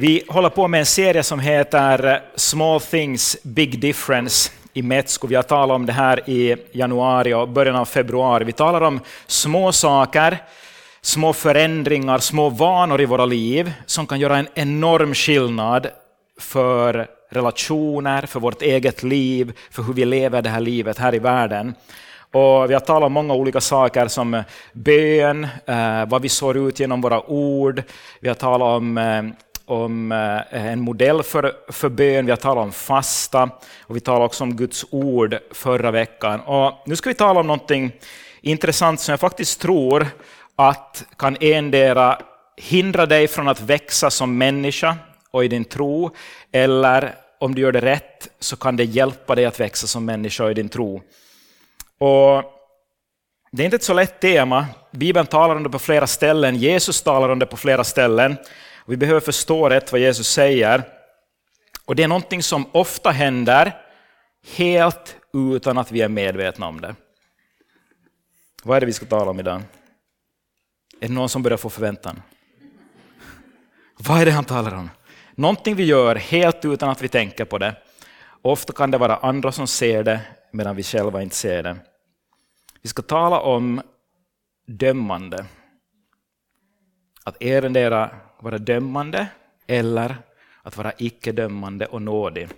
Vi 0.00 0.22
håller 0.28 0.48
på 0.48 0.68
med 0.68 0.80
en 0.80 0.86
serie 0.86 1.22
som 1.22 1.40
heter 1.40 2.06
eh, 2.06 2.20
Small 2.34 2.80
things, 2.80 3.36
big 3.42 3.80
difference 3.80 4.50
i 4.72 4.82
Metsko. 4.82 5.26
Vi 5.26 5.34
har 5.34 5.42
talat 5.42 5.74
om 5.74 5.86
det 5.86 5.92
här 5.92 6.30
i 6.30 6.56
januari 6.72 7.34
och 7.34 7.48
början 7.48 7.76
av 7.76 7.84
februari. 7.84 8.44
Vi 8.44 8.52
talar 8.52 8.80
om 8.80 9.00
små 9.26 9.72
saker, 9.72 10.38
små 11.00 11.32
förändringar, 11.32 12.18
små 12.18 12.48
vanor 12.48 13.00
i 13.00 13.04
våra 13.04 13.26
liv 13.26 13.72
som 13.86 14.06
kan 14.06 14.20
göra 14.20 14.38
en 14.38 14.48
enorm 14.54 15.14
skillnad 15.14 15.86
för 16.40 17.06
relationer, 17.30 18.26
för 18.26 18.40
vårt 18.40 18.62
eget 18.62 19.02
liv, 19.02 19.52
för 19.70 19.82
hur 19.82 19.92
vi 19.92 20.04
lever 20.04 20.42
det 20.42 20.50
här 20.50 20.60
livet 20.60 20.98
här 20.98 21.14
i 21.14 21.18
världen. 21.18 21.74
Och 22.32 22.70
vi 22.70 22.74
har 22.74 22.80
talat 22.80 23.06
om 23.06 23.12
många 23.12 23.34
olika 23.34 23.60
saker 23.60 24.08
som 24.08 24.34
eh, 24.34 24.42
bön, 24.72 25.44
eh, 25.66 26.06
vad 26.06 26.22
vi 26.22 26.28
sår 26.28 26.56
ut 26.56 26.80
genom 26.80 27.00
våra 27.00 27.30
ord. 27.30 27.82
Vi 28.20 28.28
har 28.28 28.34
talat 28.34 28.76
om 28.76 28.98
om 29.70 30.12
eh, 30.12 30.70
en 30.70 30.80
modell 30.80 31.22
för, 31.22 31.52
för 31.68 31.88
bön, 31.88 32.26
vi 32.26 32.32
har 32.32 32.36
talat 32.36 32.64
om 32.64 32.72
fasta 32.72 33.50
och 33.82 33.96
vi 33.96 34.00
talade 34.00 34.24
också 34.24 34.44
om 34.44 34.56
Guds 34.56 34.84
ord 34.90 35.38
förra 35.50 35.90
veckan. 35.90 36.40
Och 36.40 36.82
nu 36.86 36.96
ska 36.96 37.10
vi 37.10 37.14
tala 37.14 37.40
om 37.40 37.46
någonting 37.46 37.92
intressant 38.40 39.00
som 39.00 39.12
jag 39.12 39.20
faktiskt 39.20 39.60
tror 39.60 40.06
att 40.56 41.04
kan 41.16 41.36
endera 41.40 42.18
hindra 42.56 43.06
dig 43.06 43.28
från 43.28 43.48
att 43.48 43.60
växa 43.60 44.10
som 44.10 44.38
människa 44.38 44.96
och 45.30 45.44
i 45.44 45.48
din 45.48 45.64
tro, 45.64 46.10
eller 46.52 47.14
om 47.40 47.54
du 47.54 47.62
gör 47.62 47.72
det 47.72 47.80
rätt 47.80 48.28
så 48.38 48.56
kan 48.56 48.76
det 48.76 48.84
hjälpa 48.84 49.34
dig 49.34 49.44
att 49.44 49.60
växa 49.60 49.86
som 49.86 50.04
människa 50.04 50.44
och 50.44 50.50
i 50.50 50.54
din 50.54 50.68
tro. 50.68 51.02
Och 51.98 52.42
det 53.50 53.62
är 53.62 53.64
inte 53.64 53.76
ett 53.76 53.82
så 53.82 53.94
lätt 53.94 54.20
tema. 54.20 54.66
Bibeln 54.90 55.26
talar 55.26 55.56
om 55.56 55.62
det 55.62 55.70
på 55.70 55.78
flera 55.78 56.06
ställen, 56.06 56.56
Jesus 56.56 57.02
talar 57.02 57.28
om 57.28 57.38
det 57.38 57.46
på 57.46 57.56
flera 57.56 57.84
ställen. 57.84 58.36
Vi 58.88 58.96
behöver 58.96 59.20
förstå 59.20 59.68
rätt 59.68 59.92
vad 59.92 60.00
Jesus 60.00 60.28
säger. 60.28 60.82
Och 61.84 61.96
det 61.96 62.02
är 62.02 62.08
någonting 62.08 62.42
som 62.42 62.66
ofta 62.72 63.10
händer 63.10 63.82
helt 64.56 65.16
utan 65.32 65.78
att 65.78 65.92
vi 65.92 66.00
är 66.00 66.08
medvetna 66.08 66.66
om 66.66 66.80
det. 66.80 66.94
Vad 68.62 68.76
är 68.76 68.80
det 68.80 68.86
vi 68.86 68.92
ska 68.92 69.06
tala 69.06 69.30
om 69.30 69.40
idag? 69.40 69.62
Är 71.00 71.08
det 71.08 71.14
någon 71.14 71.28
som 71.28 71.42
börjar 71.42 71.58
få 71.58 71.70
förväntan? 71.70 72.22
Vad 73.98 74.20
är 74.20 74.24
det 74.24 74.30
han 74.30 74.44
talar 74.44 74.74
om? 74.74 74.90
Någonting 75.34 75.74
vi 75.74 75.84
gör 75.84 76.16
helt 76.16 76.64
utan 76.64 76.88
att 76.88 77.02
vi 77.02 77.08
tänker 77.08 77.44
på 77.44 77.58
det. 77.58 77.76
Ofta 78.42 78.72
kan 78.72 78.90
det 78.90 78.98
vara 78.98 79.16
andra 79.16 79.52
som 79.52 79.66
ser 79.66 80.02
det 80.02 80.20
medan 80.52 80.76
vi 80.76 80.82
själva 80.82 81.22
inte 81.22 81.36
ser 81.36 81.62
det. 81.62 81.76
Vi 82.82 82.88
ska 82.88 83.02
tala 83.02 83.40
om 83.40 83.82
dömande. 84.66 85.46
Att 87.24 87.42
erendera 87.42 88.10
vara 88.42 88.58
dömande 88.58 89.26
eller 89.66 90.16
att 90.62 90.76
vara 90.76 90.92
icke-dömande 90.98 91.86
och 91.86 92.02
nådig. 92.02 92.48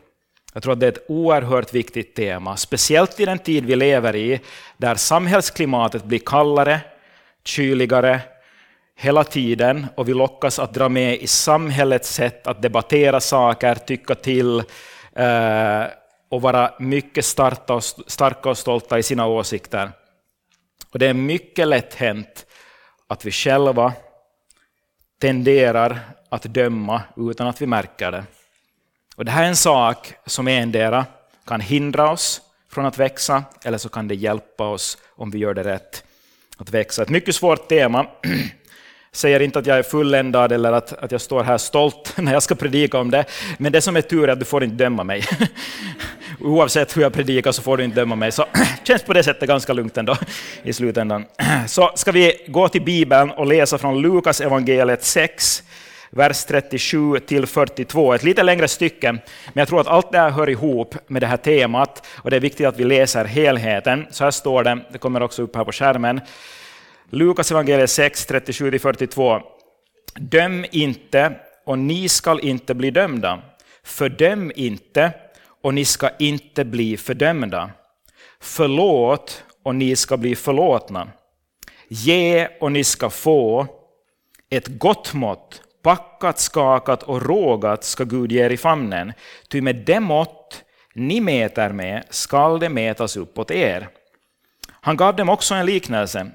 Jag 0.53 0.62
tror 0.62 0.72
att 0.72 0.81
det 0.81 0.87
är 0.87 0.92
ett 0.92 1.05
oerhört 1.09 1.75
viktigt 1.75 2.14
tema, 2.14 2.56
speciellt 2.56 3.20
i 3.20 3.25
den 3.25 3.39
tid 3.39 3.64
vi 3.64 3.77
lever 3.77 4.17
i, 4.17 4.41
där 4.77 4.95
samhällsklimatet 4.95 6.05
blir 6.05 6.19
kallare, 6.19 6.81
kyligare 7.45 8.20
hela 8.97 9.25
tiden 9.25 9.87
och 9.95 10.09
vi 10.09 10.14
lockas 10.14 10.59
att 10.59 10.75
dra 10.75 10.89
med 10.89 11.19
i 11.19 11.27
samhällets 11.27 12.15
sätt 12.15 12.47
att 12.47 12.62
debattera 12.62 13.20
saker, 13.20 13.75
tycka 13.75 14.15
till 14.15 14.59
eh, 15.12 15.83
och 16.28 16.42
vara 16.42 16.75
mycket 16.78 17.25
starka 17.25 17.75
och, 17.75 17.84
starka 17.84 18.50
och 18.50 18.59
stolta 18.59 18.98
i 18.98 19.03
sina 19.03 19.27
åsikter. 19.27 19.91
Och 20.92 20.98
det 20.98 21.06
är 21.06 21.15
mycket 21.15 21.69
lätt 21.69 21.94
hänt 21.94 22.47
att 23.06 23.25
vi 23.25 23.31
själva 23.31 23.92
tenderar 25.21 26.01
att 26.29 26.43
döma 26.43 27.03
utan 27.17 27.47
att 27.47 27.63
vi 27.63 27.67
märker 27.67 28.13
det. 28.13 28.25
Och 29.17 29.25
det 29.25 29.31
här 29.31 29.45
är 29.45 29.49
en 29.49 29.57
sak 29.57 30.15
som 30.27 30.49
endera 30.49 31.07
kan 31.47 31.61
hindra 31.61 32.11
oss 32.11 32.41
från 32.71 32.87
att 32.87 32.99
växa, 32.99 33.45
eller 33.65 33.79
så 33.79 33.89
kan 33.89 34.09
det 34.09 34.15
hjälpa 34.15 34.69
oss 34.69 34.99
om 35.17 35.31
vi 35.31 35.39
gör 35.39 35.55
det 35.55 35.65
rätt 35.65 36.05
att 36.56 36.71
växa. 36.71 37.03
Ett 37.03 37.09
mycket 37.09 37.34
svårt 37.34 37.69
tema. 37.69 38.06
Säger 39.12 39.41
inte 39.41 39.59
att 39.59 39.66
jag 39.66 39.78
är 39.78 39.82
fulländad 39.82 40.53
eller 40.53 40.72
att, 40.72 40.93
att 40.93 41.12
jag 41.12 41.21
står 41.21 41.43
här 41.43 41.59
stolt 41.59 42.12
när 42.16 42.32
jag 42.32 42.43
ska 42.43 42.54
predika 42.54 42.98
om 42.98 43.10
det, 43.10 43.25
men 43.59 43.72
det 43.72 43.81
som 43.81 43.97
är 43.97 44.00
tur 44.00 44.28
är 44.28 44.32
att 44.32 44.38
du 44.38 44.44
får 44.44 44.65
inte 44.65 44.76
döma 44.84 45.04
mig. 45.04 45.25
Oavsett 46.41 46.97
hur 46.97 47.03
jag 47.03 47.12
predikar 47.12 47.53
så 47.53 47.62
får 47.62 47.76
du 47.76 47.84
inte 47.84 48.00
döma 48.00 48.15
mig, 48.15 48.32
så 48.32 48.47
känns 48.84 49.03
på 49.03 49.12
det 49.12 49.22
sättet 49.22 49.49
ganska 49.49 49.72
lugnt 49.72 49.99
ändå 49.99 50.16
i 50.62 50.72
slutändan. 50.72 51.25
Så 51.66 51.93
ska 51.94 52.12
vi 52.12 52.44
gå 52.47 52.69
till 52.69 52.82
Bibeln 52.82 53.31
och 53.31 53.47
läsa 53.47 53.78
från 53.78 54.03
Lukas 54.03 54.41
evangeliet 54.41 55.04
6, 55.04 55.62
vers 56.10 56.44
37 56.44 57.19
till 57.19 57.47
42, 57.47 58.15
ett 58.15 58.22
lite 58.22 58.43
längre 58.43 58.69
stycke, 58.69 59.12
men 59.12 59.22
jag 59.54 59.69
tror 59.69 59.81
att 59.81 59.87
allt 59.87 60.12
det 60.12 60.19
här 60.19 60.31
hör 60.31 60.49
ihop 60.49 60.94
med 61.06 61.22
det 61.22 61.26
här 61.26 61.37
temat 61.37 62.06
och 62.16 62.31
det 62.31 62.37
är 62.37 62.41
viktigt 62.41 62.66
att 62.66 62.78
vi 62.78 62.84
läser 62.84 63.25
helheten. 63.25 64.06
Så 64.10 64.25
här 64.25 64.31
står 64.31 64.65
det, 64.65 64.78
det 64.93 64.99
kommer 64.99 65.22
också 65.22 65.43
upp 65.43 65.56
här 65.56 65.65
på 65.65 65.72
skärmen. 65.72 66.20
Lukas 67.12 67.50
evangeliet 67.50 67.91
6, 67.91 68.26
37–42. 68.28 69.43
Döm 70.15 70.65
inte 70.71 71.32
och 71.66 71.78
ni 71.78 72.09
skall 72.09 72.41
inte 72.41 72.75
bli 72.75 72.91
dömda. 72.91 73.43
Fördöm 73.84 74.53
inte 74.54 75.12
och 75.62 75.75
ni 75.75 75.84
ska 75.84 76.10
inte 76.19 76.65
bli 76.65 76.97
fördömda. 76.97 77.70
Förlåt 78.41 79.44
och 79.62 79.75
ni 79.75 79.97
ska 79.97 80.16
bli 80.16 80.37
förlåtna. 80.37 81.09
Ge 81.88 82.49
och 82.60 82.72
ni 82.72 82.84
ska 82.84 83.10
få. 83.10 83.66
Ett 84.50 84.69
gott 84.69 85.15
mått, 85.15 85.62
packat, 85.82 86.38
skakat 86.38 87.03
och 87.03 87.22
rågat 87.22 87.84
ska 87.84 88.04
Gud 88.04 88.32
ge 88.32 88.44
er 88.44 88.50
i 88.50 88.56
famnen. 88.56 89.12
Ty 89.49 89.60
med 89.60 89.76
det 89.76 90.00
mått 90.00 90.65
ni 90.94 91.20
mäter 91.20 91.72
med 91.72 92.04
skall 92.10 92.60
det 92.60 92.69
mätas 92.69 93.16
uppåt 93.16 93.50
er. 93.50 93.88
Han 94.70 94.97
gav 94.97 95.16
dem 95.16 95.28
också 95.28 95.54
en 95.54 95.66
liknelse. 95.66 96.31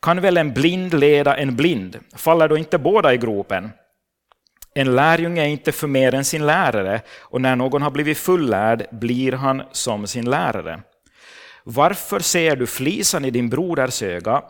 Kan 0.00 0.20
väl 0.20 0.36
en 0.36 0.54
blind 0.54 0.94
leda 0.94 1.36
en 1.36 1.56
blind? 1.56 1.98
Faller 2.16 2.48
då 2.48 2.56
inte 2.56 2.78
båda 2.78 3.14
i 3.14 3.16
gropen? 3.16 3.70
En 4.74 4.96
lärjunge 4.96 5.42
är 5.42 5.48
inte 5.48 5.72
för 5.72 5.86
mer 5.86 6.14
än 6.14 6.24
sin 6.24 6.46
lärare, 6.46 7.00
och 7.20 7.40
när 7.40 7.56
någon 7.56 7.82
har 7.82 7.90
blivit 7.90 8.18
fullärd 8.18 8.86
blir 8.90 9.32
han 9.32 9.62
som 9.72 10.06
sin 10.06 10.30
lärare. 10.30 10.82
Varför 11.64 12.20
ser 12.20 12.56
du 12.56 12.66
flisan 12.66 13.24
i 13.24 13.30
din 13.30 13.48
broders 13.48 14.02
öga, 14.02 14.42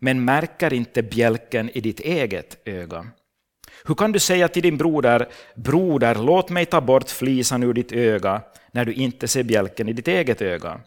men 0.00 0.24
märker 0.24 0.72
inte 0.72 1.02
bjälken 1.02 1.70
i 1.70 1.80
ditt 1.80 2.00
eget 2.00 2.58
öga? 2.64 3.06
Hur 3.84 3.94
kan 3.94 4.12
du 4.12 4.18
säga 4.18 4.48
till 4.48 4.62
din 4.62 4.76
broder, 4.76 5.28
broder, 5.54 6.14
låt 6.14 6.50
mig 6.50 6.66
ta 6.66 6.80
bort 6.80 7.10
flisan 7.10 7.62
ur 7.62 7.72
ditt 7.72 7.92
öga, 7.92 8.42
när 8.72 8.84
du 8.84 8.92
inte 8.92 9.28
ser 9.28 9.42
bjälken 9.42 9.88
i 9.88 9.92
ditt 9.92 10.08
eget 10.08 10.42
öga? 10.42 10.80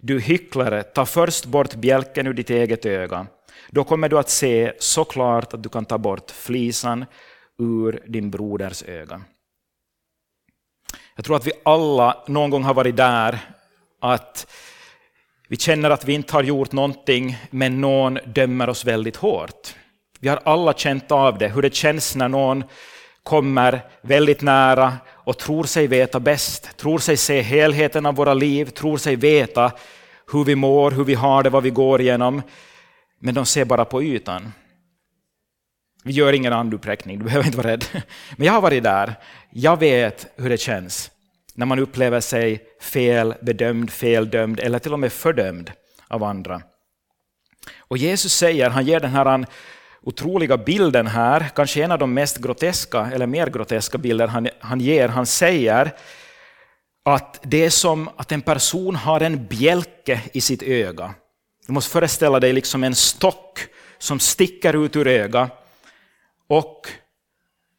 Du 0.00 0.20
hycklare, 0.20 0.82
ta 0.82 1.06
först 1.06 1.44
bort 1.44 1.74
bjälken 1.74 2.26
ur 2.26 2.34
ditt 2.34 2.50
eget 2.50 2.86
öga. 2.86 3.26
Då 3.70 3.84
kommer 3.84 4.08
du 4.08 4.18
att 4.18 4.30
se 4.30 4.72
så 4.78 5.04
klart 5.04 5.54
att 5.54 5.62
du 5.62 5.68
kan 5.68 5.84
ta 5.84 5.98
bort 5.98 6.30
flisan 6.30 7.04
ur 7.58 8.02
din 8.06 8.30
broders 8.30 8.82
öga. 8.82 9.20
Jag 11.16 11.24
tror 11.24 11.36
att 11.36 11.46
vi 11.46 11.52
alla 11.64 12.24
någon 12.26 12.50
gång 12.50 12.64
har 12.64 12.74
varit 12.74 12.96
där, 12.96 13.38
att 14.00 14.46
vi 15.48 15.56
känner 15.56 15.90
att 15.90 16.04
vi 16.04 16.12
inte 16.12 16.32
har 16.32 16.42
gjort 16.42 16.72
någonting, 16.72 17.38
men 17.50 17.80
någon 17.80 18.18
dömer 18.26 18.68
oss 18.68 18.84
väldigt 18.84 19.16
hårt. 19.16 19.74
Vi 20.20 20.28
har 20.28 20.40
alla 20.44 20.72
känt 20.72 21.12
av 21.12 21.38
det, 21.38 21.48
hur 21.48 21.62
det 21.62 21.74
känns 21.74 22.16
när 22.16 22.28
någon 22.28 22.64
kommer 23.22 23.80
väldigt 24.02 24.42
nära 24.42 24.92
och 25.26 25.38
tror 25.38 25.64
sig 25.64 25.86
veta 25.86 26.20
bäst, 26.20 26.76
tror 26.76 26.98
sig 26.98 27.16
se 27.16 27.40
helheten 27.42 28.06
av 28.06 28.14
våra 28.14 28.34
liv, 28.34 28.64
tror 28.64 28.96
sig 28.96 29.16
veta 29.16 29.72
hur 30.32 30.44
vi 30.44 30.54
mår, 30.54 30.90
hur 30.90 31.04
vi 31.04 31.14
har 31.14 31.42
det, 31.42 31.50
vad 31.50 31.62
vi 31.62 31.70
går 31.70 32.00
igenom. 32.00 32.42
Men 33.18 33.34
de 33.34 33.46
ser 33.46 33.64
bara 33.64 33.84
på 33.84 34.02
ytan. 34.02 34.52
Vi 36.04 36.12
gör 36.12 36.32
ingen 36.32 36.52
anduppräckning, 36.52 37.18
du 37.18 37.24
behöver 37.24 37.46
inte 37.46 37.58
vara 37.58 37.68
rädd. 37.68 37.84
Men 38.36 38.46
jag 38.46 38.52
har 38.52 38.60
varit 38.60 38.82
där. 38.82 39.14
Jag 39.50 39.78
vet 39.78 40.26
hur 40.36 40.48
det 40.48 40.58
känns 40.58 41.10
när 41.54 41.66
man 41.66 41.78
upplever 41.78 42.20
sig 42.20 42.62
fel 42.80 43.34
bedömd, 43.42 43.90
feldömd 43.90 44.60
eller 44.60 44.78
till 44.78 44.92
och 44.92 45.00
med 45.00 45.12
fördömd 45.12 45.72
av 46.08 46.24
andra. 46.24 46.62
Och 47.78 47.98
Jesus 47.98 48.32
säger, 48.32 48.70
han 48.70 48.86
ger 48.86 49.00
den 49.00 49.10
här 49.10 49.46
otroliga 50.06 50.56
bilden 50.56 51.06
här, 51.06 51.48
kanske 51.54 51.82
en 51.84 51.92
av 51.92 51.98
de 51.98 52.14
mest 52.14 52.36
groteska 52.36 53.10
eller 53.12 53.26
mer 53.26 53.46
groteska 53.46 53.98
bilder 53.98 54.28
han, 54.28 54.48
han 54.60 54.80
ger. 54.80 55.08
Han 55.08 55.26
säger 55.26 55.92
att 57.04 57.40
det 57.42 57.64
är 57.64 57.70
som 57.70 58.08
att 58.16 58.32
en 58.32 58.42
person 58.42 58.96
har 58.96 59.20
en 59.20 59.46
bjälke 59.46 60.22
i 60.32 60.40
sitt 60.40 60.62
öga. 60.62 61.14
Du 61.66 61.72
måste 61.72 61.90
föreställa 61.90 62.40
dig 62.40 62.52
liksom 62.52 62.84
en 62.84 62.94
stock 62.94 63.60
som 63.98 64.20
sticker 64.20 64.84
ut 64.84 64.96
ur 64.96 65.06
ögat 65.06 65.50
och 66.48 66.88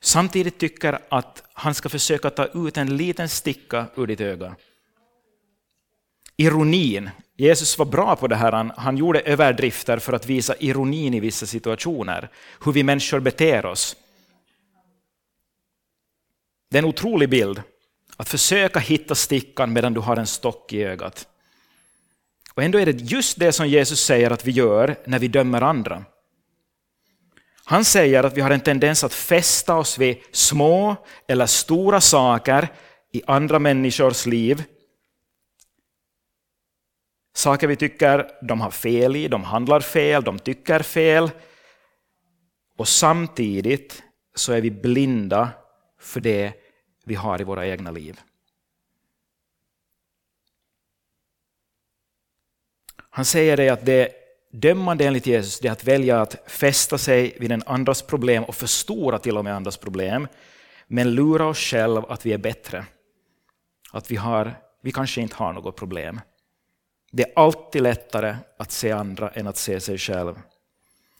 samtidigt 0.04 0.60
tycker 0.60 1.00
att 1.10 1.44
han 1.54 1.74
ska 1.74 1.90
försöka 1.90 2.30
ta 2.30 2.46
ut 2.46 2.78
en 2.78 2.98
liten 2.98 3.30
sticka 3.30 3.86
ur 3.96 4.08
ditt 4.08 4.22
öga. 4.22 4.56
Ironin. 6.38 7.10
Jesus 7.36 7.78
var 7.78 7.86
bra 7.86 8.16
på 8.16 8.28
det 8.28 8.36
här. 8.36 8.52
Han, 8.52 8.72
han 8.78 8.98
gjorde 8.98 9.20
överdrifter 9.20 9.98
för 9.98 10.14
att 10.14 10.26
visa 10.26 10.56
ironin 10.60 11.14
i 11.14 11.20
vissa 11.20 11.46
situationer. 11.46 12.30
Hur 12.66 12.72
vi 12.72 12.84
människor 12.84 13.20
beter 13.20 13.66
oss. 13.66 13.96
Det 16.70 16.78
är 16.78 16.84
en 16.84 16.90
otrolig 16.90 17.30
bild. 17.30 17.62
Att 18.18 18.30
försöka 18.30 18.80
hitta 18.80 19.16
stickan 19.16 19.74
medan 19.74 19.94
du 19.94 20.00
har 20.00 20.18
en 20.18 20.28
stock 20.28 20.74
i 20.74 20.84
ögat. 20.84 21.28
Och 22.54 22.64
ändå 22.64 22.80
är 22.80 22.86
det 22.86 23.02
just 23.02 23.40
det 23.40 23.52
som 23.52 23.68
Jesus 23.68 24.04
säger 24.04 24.32
att 24.32 24.46
vi 24.46 24.52
gör 24.52 24.96
när 25.06 25.20
vi 25.20 25.28
dömer 25.28 25.62
andra. 25.62 26.06
Han 27.64 27.86
säger 27.86 28.24
att 28.24 28.38
vi 28.38 28.42
har 28.42 28.52
en 28.52 28.60
tendens 28.60 29.04
att 29.04 29.14
fästa 29.14 29.76
oss 29.76 29.98
vid 29.98 30.18
små 30.32 30.96
eller 31.28 31.46
stora 31.46 32.02
saker 32.02 32.68
i 33.12 33.22
andra 33.28 33.60
människors 33.60 34.26
liv. 34.26 34.64
Saker 37.38 37.68
vi 37.68 37.76
tycker 37.76 38.32
de 38.42 38.62
har 38.62 38.72
fel 38.72 39.16
i, 39.16 39.28
de 39.28 39.44
handlar 39.44 39.80
fel, 39.80 40.24
de 40.24 40.40
tycker 40.40 40.80
fel. 40.80 41.32
Och 42.78 42.88
samtidigt 42.88 44.04
så 44.36 44.54
är 44.54 44.62
vi 44.62 44.72
blinda 44.72 45.50
för 46.00 46.20
det 46.20 46.54
vi 47.06 47.16
har 47.16 47.42
i 47.42 47.44
våra 47.44 47.68
egna 47.68 47.92
liv. 47.92 48.20
Han 53.10 53.26
säger 53.26 53.58
det 53.58 53.70
att 53.70 53.86
det 53.86 54.12
dömande 54.52 55.06
enligt 55.06 55.28
Jesus 55.28 55.66
är 55.66 55.72
att 55.72 55.84
välja 55.84 56.22
att 56.22 56.44
fästa 56.48 56.98
sig 56.98 57.38
vid 57.40 57.52
en 57.52 57.64
andras 57.66 58.02
problem 58.02 58.44
och 58.44 58.56
förstora 58.56 59.20
till 59.20 59.38
och 59.38 59.44
med 59.44 59.56
andras 59.56 59.78
problem, 59.78 60.28
men 60.88 61.16
lura 61.16 61.46
oss 61.46 61.60
själva 61.60 62.06
att 62.10 62.26
vi 62.26 62.34
är 62.34 62.38
bättre. 62.38 62.86
Att 63.92 64.12
vi, 64.12 64.16
har, 64.16 64.54
vi 64.82 64.92
kanske 64.92 65.22
inte 65.22 65.36
har 65.36 65.54
något 65.54 65.76
problem. 65.76 66.20
Det 67.12 67.24
är 67.24 67.34
alltid 67.36 67.82
lättare 67.82 68.36
att 68.58 68.72
se 68.72 68.92
andra 68.92 69.30
än 69.30 69.48
att 69.48 69.58
se 69.58 69.80
sig 69.80 69.98
själv. 69.98 70.36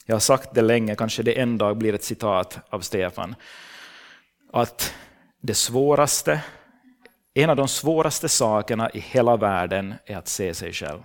Jag 0.06 0.16
har 0.16 0.20
sagt 0.20 0.54
det 0.54 0.62
länge, 0.62 0.96
kanske 0.96 1.24
det 1.24 1.40
en 1.40 1.58
dag 1.58 1.78
blir 1.78 1.94
ett 1.94 2.04
citat 2.04 2.60
av 2.70 2.80
Stefan. 2.80 3.36
Att 4.54 4.94
det 5.42 5.54
svåraste, 5.54 6.44
en 7.34 7.50
av 7.50 7.56
de 7.56 7.68
svåraste 7.68 8.30
sakerna 8.30 8.90
i 8.90 9.00
hela 9.00 9.38
världen 9.38 9.96
är 10.06 10.18
att 10.18 10.28
se 10.28 10.54
sig 10.54 10.74
själv. 10.74 11.04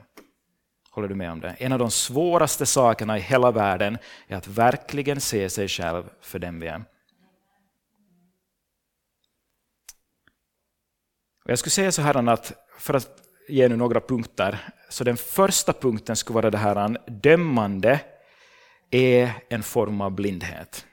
Håller 0.90 1.08
du 1.08 1.14
med 1.14 1.32
om 1.32 1.40
det? 1.40 1.48
En 1.58 1.72
av 1.72 1.78
de 1.78 1.90
svåraste 1.90 2.66
sakerna 2.66 3.18
i 3.18 3.20
hela 3.20 3.50
världen 3.50 3.98
är 4.28 4.36
att 4.36 4.46
verkligen 4.46 5.20
se 5.20 5.50
sig 5.50 5.68
själv 5.68 6.04
för 6.20 6.38
den 6.38 6.60
vi 6.60 6.66
är. 6.66 6.84
Jag 11.44 11.58
skulle 11.58 11.70
säga 11.70 11.92
så 11.92 12.02
här 12.02 12.28
att, 12.28 12.52
för 12.78 12.94
att 12.94 13.21
ge 13.48 13.68
nu 13.68 13.76
några 13.76 14.00
punkter, 14.00 14.58
så 14.88 15.04
den 15.04 15.16
första 15.16 15.72
punkten 15.72 16.16
skulle 16.16 16.34
vara 16.34 16.50
det 16.50 16.58
här 16.58 16.98
dömande 17.06 18.00
är 18.90 19.32
en 19.48 19.62
form 19.62 20.00
av 20.00 20.10
blindhet. 20.10 20.86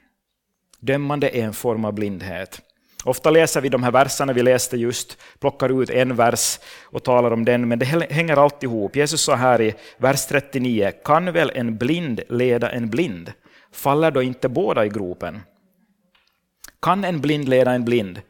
Dömande 0.80 1.36
är 1.36 1.44
en 1.44 1.52
form 1.52 1.84
av 1.84 1.92
blindhet. 1.92 2.60
Ofta 3.04 3.30
läser 3.30 3.60
vi 3.60 3.68
de 3.68 3.82
här 3.82 3.90
verserna 3.90 4.32
vi 4.32 4.42
läste 4.42 4.76
just, 4.76 5.18
plockar 5.38 5.82
ut 5.82 5.90
en 5.90 6.16
vers 6.16 6.58
och 6.82 7.04
talar 7.04 7.30
om 7.30 7.44
den, 7.44 7.68
men 7.68 7.78
det 7.78 7.86
hänger 8.10 8.36
alltid 8.36 8.70
ihop. 8.70 8.96
Jesus 8.96 9.22
sa 9.22 9.34
här 9.34 9.60
i 9.60 9.74
vers 9.96 10.26
39, 10.26 10.92
kan 11.04 11.32
väl 11.32 11.52
en 11.54 11.78
blind 11.78 12.20
leda 12.28 12.70
en 12.70 12.90
blind? 12.90 13.32
Faller 13.72 14.10
då 14.10 14.22
inte 14.22 14.48
båda 14.48 14.86
i 14.86 14.88
gropen? 14.88 15.40
Kan 16.82 17.04
en 17.04 17.20
blind 17.20 17.48
leda 17.48 17.72
en 17.72 17.84
blind? 17.84 18.20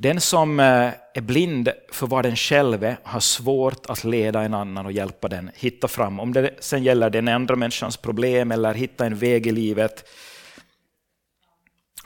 Den 0.00 0.20
som 0.20 0.60
eh, 0.60 0.92
är 1.14 1.20
blind 1.20 1.68
för 1.92 2.06
vad 2.06 2.24
den 2.24 2.36
själv 2.36 2.84
är 2.84 2.96
har 3.02 3.20
svårt 3.20 3.86
att 3.86 4.04
leda 4.04 4.42
en 4.42 4.54
annan 4.54 4.86
och 4.86 4.92
hjälpa 4.92 5.28
den 5.28 5.50
hitta 5.54 5.88
fram. 5.88 6.20
Om 6.20 6.32
det 6.32 6.54
sen 6.60 6.82
gäller 6.82 7.10
den 7.10 7.28
andra 7.28 7.56
människans 7.56 7.96
problem 7.96 8.52
eller 8.52 8.74
hitta 8.74 9.06
en 9.06 9.16
väg 9.16 9.46
i 9.46 9.52
livet 9.52 10.04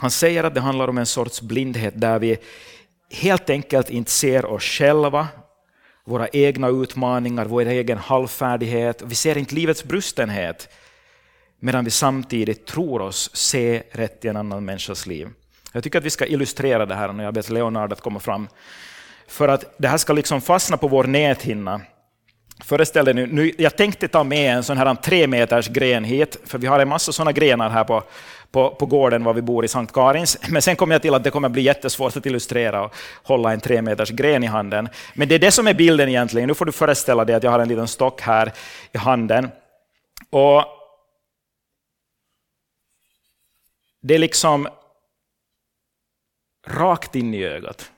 han 0.03 0.11
säger 0.11 0.43
att 0.43 0.53
det 0.53 0.61
handlar 0.61 0.87
om 0.87 0.97
en 0.97 1.05
sorts 1.05 1.41
blindhet 1.41 2.01
där 2.01 2.19
vi 2.19 2.37
helt 3.11 3.49
enkelt 3.49 3.89
inte 3.89 4.11
ser 4.11 4.45
oss 4.45 4.63
själva, 4.63 5.27
våra 6.05 6.27
egna 6.27 6.67
utmaningar, 6.67 7.45
vår 7.45 7.65
egen 7.65 7.97
halvfärdighet. 7.97 9.01
Vi 9.01 9.15
ser 9.15 9.37
inte 9.37 9.55
livets 9.55 9.83
brustenhet, 9.83 10.69
medan 11.59 11.85
vi 11.85 11.91
samtidigt 11.91 12.65
tror 12.65 13.01
oss 13.01 13.35
se 13.35 13.83
rätt 13.91 14.25
i 14.25 14.27
en 14.27 14.37
annan 14.37 14.65
människas 14.65 15.07
liv. 15.07 15.29
Jag 15.75 15.83
tycker 15.83 15.97
att 15.97 16.05
vi 16.05 16.09
ska 16.09 16.25
illustrera 16.25 16.85
det 16.85 16.95
här 16.95 17.13
när 17.13 17.23
jag 17.23 17.33
bett 17.33 17.49
Leonard 17.49 17.93
att 17.93 18.01
komma 18.01 18.19
fram. 18.19 18.47
För 19.27 19.47
att 19.47 19.75
det 19.77 19.87
här 19.87 19.97
ska 19.97 20.13
liksom 20.13 20.41
fastna 20.41 20.77
på 20.77 20.87
vår 20.87 21.03
näthinna. 21.03 21.81
Föreställ 22.63 23.05
dig 23.05 23.13
nu, 23.13 23.27
nu, 23.27 23.51
jag 23.57 23.77
tänkte 23.77 24.07
ta 24.07 24.23
med 24.23 24.55
en 24.55 24.63
sån 24.63 24.77
här 24.77 24.95
tre 24.95 25.27
meters 25.27 25.67
gren 25.67 26.03
hit, 26.03 26.37
för 26.45 26.57
vi 26.57 26.67
har 26.67 26.79
en 26.79 26.87
massa 26.87 27.11
sådana 27.11 27.31
grenar 27.31 27.69
här 27.69 27.83
på, 27.83 28.03
på, 28.51 28.75
på 28.75 28.85
gården 28.85 29.23
var 29.23 29.33
vi 29.33 29.41
bor 29.41 29.65
i 29.65 29.67
Sankt 29.67 29.93
Karins. 29.93 30.37
Men 30.49 30.61
sen 30.61 30.75
kom 30.75 30.91
jag 30.91 31.01
till 31.01 31.13
att 31.13 31.23
det 31.23 31.31
kommer 31.31 31.49
bli 31.49 31.61
jättesvårt 31.61 32.17
att 32.17 32.25
illustrera 32.25 32.81
och 32.81 32.95
hålla 33.23 33.53
en 33.53 33.59
tre 33.59 33.81
meters 33.81 34.09
gren 34.09 34.43
i 34.43 34.47
handen. 34.47 34.89
Men 35.13 35.27
det 35.27 35.35
är 35.35 35.39
det 35.39 35.51
som 35.51 35.67
är 35.67 35.73
bilden 35.73 36.09
egentligen. 36.09 36.47
Nu 36.47 36.53
får 36.53 36.65
du 36.65 36.71
föreställa 36.71 37.25
dig 37.25 37.35
att 37.35 37.43
jag 37.43 37.51
har 37.51 37.59
en 37.59 37.67
liten 37.67 37.87
stock 37.87 38.21
här 38.21 38.51
i 38.91 38.97
handen. 38.97 39.49
Och 40.29 40.63
Det 44.05 44.15
är 44.15 44.19
liksom 44.19 44.67
rakt 46.67 47.15
in 47.15 47.33
i 47.33 47.43
ögat. 47.43 47.91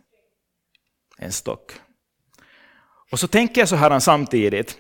En 1.18 1.32
stock. 1.32 1.72
Och 3.12 3.20
så 3.20 3.28
tänker 3.28 3.62
jag 3.62 3.70
så 3.70 3.76
här 3.76 4.00
samtidigt. 4.00 4.78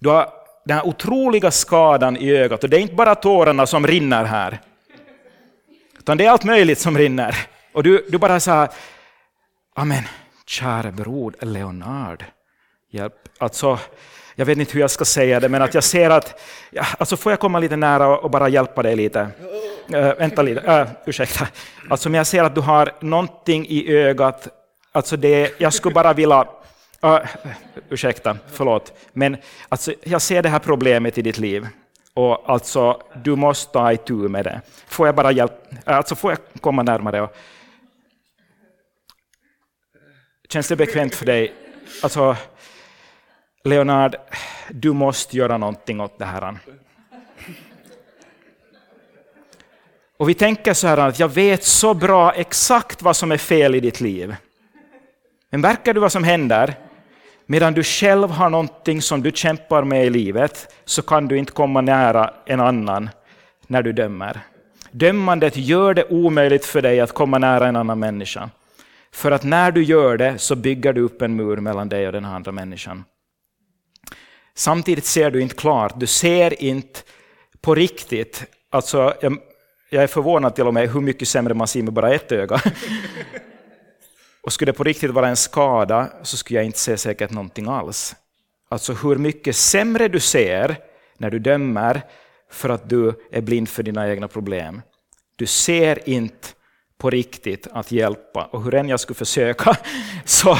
Du 0.00 0.08
har 0.08 0.32
den 0.64 0.76
här 0.76 0.86
otroliga 0.86 1.50
skadan 1.50 2.16
i 2.16 2.30
ögat 2.30 2.64
och 2.64 2.70
det 2.70 2.76
är 2.76 2.80
inte 2.80 2.94
bara 2.94 3.14
tårarna 3.14 3.66
som 3.66 3.86
rinner 3.86 4.24
här. 4.24 4.60
Utan 5.98 6.16
det 6.16 6.24
är 6.24 6.30
allt 6.30 6.44
möjligt 6.44 6.78
som 6.78 6.98
rinner. 6.98 7.36
Och 7.72 7.82
du, 7.82 8.06
du 8.08 8.18
bara 8.18 8.40
sa, 8.40 8.68
amen, 9.74 10.02
kära 10.46 10.92
bror 10.92 11.34
Leonard, 11.40 12.24
hjälp. 12.90 13.28
Alltså, 13.38 13.78
jag 14.34 14.46
vet 14.46 14.58
inte 14.58 14.72
hur 14.72 14.80
jag 14.80 14.90
ska 14.90 15.04
säga 15.04 15.40
det, 15.40 15.48
men 15.48 15.62
att 15.62 15.74
jag 15.74 15.84
ser 15.84 16.10
att, 16.10 16.40
ja, 16.70 16.86
alltså 16.98 17.16
får 17.16 17.32
jag 17.32 17.40
komma 17.40 17.58
lite 17.58 17.76
nära 17.76 18.18
och 18.18 18.30
bara 18.30 18.48
hjälpa 18.48 18.82
dig 18.82 18.96
lite? 18.96 19.28
Äh, 19.92 20.14
vänta 20.18 20.42
lite, 20.42 20.60
äh, 20.60 20.88
ursäkta. 21.06 21.48
Alltså, 21.90 22.08
men 22.08 22.18
jag 22.18 22.26
ser 22.26 22.44
att 22.44 22.54
du 22.54 22.60
har 22.60 22.92
någonting 23.00 23.66
i 23.68 23.96
ögat, 23.96 24.48
alltså 24.92 25.16
det, 25.16 25.60
jag 25.60 25.72
skulle 25.74 25.94
bara 25.94 26.12
vilja 26.12 26.46
äh, 27.02 27.18
ursäkta, 27.88 28.36
förlåt. 28.52 28.92
Men 29.12 29.36
alltså, 29.68 29.92
jag 30.02 30.22
ser 30.22 30.42
det 30.42 30.48
här 30.48 30.58
problemet 30.58 31.18
i 31.18 31.22
ditt 31.22 31.38
liv. 31.38 31.68
Och 32.14 32.50
alltså, 32.50 33.02
du 33.22 33.36
måste 33.36 33.72
ta 33.72 33.92
itu 33.92 34.14
med 34.14 34.44
det. 34.44 34.60
Får 34.86 35.06
jag 35.06 35.14
bara 35.14 35.32
hjälp, 35.32 35.52
alltså, 35.84 36.14
får 36.14 36.30
jag 36.32 36.38
komma 36.60 36.82
närmare? 36.82 37.20
Och... 37.20 37.36
Känns 40.48 40.68
det 40.68 40.76
bekvämt 40.76 41.14
för 41.14 41.26
dig? 41.26 41.54
Alltså, 42.02 42.36
Leonard, 43.66 44.16
du 44.70 44.92
måste 44.92 45.36
göra 45.36 45.58
någonting 45.58 46.00
åt 46.00 46.18
det 46.18 46.24
här. 46.24 46.58
Och 50.16 50.28
vi 50.28 50.34
tänker 50.34 50.74
så 50.74 50.86
här 50.86 50.98
att 50.98 51.18
jag 51.18 51.28
vet 51.28 51.64
så 51.64 51.94
bra 51.94 52.32
exakt 52.32 53.02
vad 53.02 53.16
som 53.16 53.32
är 53.32 53.36
fel 53.36 53.74
i 53.74 53.80
ditt 53.80 54.00
liv. 54.00 54.36
Men 55.50 55.62
verkar 55.62 55.94
du 55.94 56.00
vad 56.00 56.12
som 56.12 56.24
händer? 56.24 56.74
Medan 57.46 57.74
du 57.74 57.82
själv 57.82 58.30
har 58.30 58.50
någonting 58.50 59.02
som 59.02 59.22
du 59.22 59.30
kämpar 59.30 59.84
med 59.84 60.06
i 60.06 60.10
livet 60.10 60.74
så 60.84 61.02
kan 61.02 61.28
du 61.28 61.38
inte 61.38 61.52
komma 61.52 61.80
nära 61.80 62.34
en 62.46 62.60
annan 62.60 63.10
när 63.66 63.82
du 63.82 63.92
dömer. 63.92 64.40
Dömandet 64.90 65.56
gör 65.56 65.94
det 65.94 66.04
omöjligt 66.04 66.64
för 66.64 66.82
dig 66.82 67.00
att 67.00 67.12
komma 67.12 67.38
nära 67.38 67.68
en 67.68 67.76
annan 67.76 67.98
människa. 67.98 68.50
För 69.12 69.30
att 69.30 69.44
när 69.44 69.72
du 69.72 69.82
gör 69.82 70.16
det 70.16 70.38
så 70.38 70.56
bygger 70.56 70.92
du 70.92 71.00
upp 71.00 71.22
en 71.22 71.36
mur 71.36 71.56
mellan 71.56 71.88
dig 71.88 72.06
och 72.06 72.12
den 72.12 72.24
andra 72.24 72.52
människan. 72.52 73.04
Samtidigt 74.56 75.04
ser 75.04 75.30
du 75.30 75.40
inte 75.40 75.54
klart, 75.54 76.00
du 76.00 76.06
ser 76.06 76.62
inte 76.62 77.00
på 77.60 77.74
riktigt. 77.74 78.44
Alltså, 78.70 79.14
jag, 79.20 79.38
jag 79.90 80.02
är 80.02 80.06
förvånad 80.06 80.54
till 80.54 80.66
och 80.66 80.74
med 80.74 80.90
hur 80.90 81.00
mycket 81.00 81.28
sämre 81.28 81.54
man 81.54 81.68
ser 81.68 81.82
med 81.82 81.92
bara 81.92 82.14
ett 82.14 82.32
öga. 82.32 82.60
Och 84.42 84.52
skulle 84.52 84.72
det 84.72 84.76
på 84.76 84.84
riktigt 84.84 85.10
vara 85.10 85.28
en 85.28 85.36
skada 85.36 86.08
så 86.22 86.36
skulle 86.36 86.58
jag 86.58 86.66
inte 86.66 86.78
se 86.78 86.96
säkert 86.96 87.30
någonting 87.30 87.68
alls. 87.68 88.14
Alltså 88.68 88.92
hur 88.92 89.16
mycket 89.16 89.56
sämre 89.56 90.08
du 90.08 90.20
ser 90.20 90.76
när 91.18 91.30
du 91.30 91.38
dömer 91.38 92.02
för 92.50 92.68
att 92.68 92.88
du 92.88 93.14
är 93.32 93.40
blind 93.40 93.68
för 93.68 93.82
dina 93.82 94.10
egna 94.10 94.28
problem. 94.28 94.82
Du 95.36 95.46
ser 95.46 96.08
inte 96.08 96.48
på 96.98 97.10
riktigt 97.10 97.66
att 97.72 97.92
hjälpa 97.92 98.44
och 98.44 98.62
hur 98.62 98.74
än 98.74 98.88
jag 98.88 99.00
skulle 99.00 99.14
försöka 99.14 99.76
så, 100.24 100.58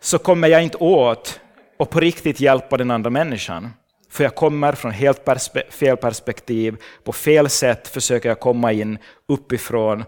så 0.00 0.18
kommer 0.18 0.48
jag 0.48 0.62
inte 0.62 0.76
åt 0.76 1.40
och 1.80 1.90
på 1.90 2.00
riktigt 2.00 2.40
hjälpa 2.40 2.76
den 2.76 2.90
andra 2.90 3.10
människan. 3.10 3.70
För 4.10 4.24
jag 4.24 4.34
kommer 4.34 4.72
från 4.72 4.92
helt 4.92 5.24
perspe 5.24 5.62
fel 5.70 5.96
perspektiv, 5.96 6.76
på 7.04 7.12
fel 7.12 7.48
sätt 7.48 7.88
försöker 7.88 8.28
jag 8.28 8.40
komma 8.40 8.72
in 8.72 8.98
uppifrån 9.28 10.04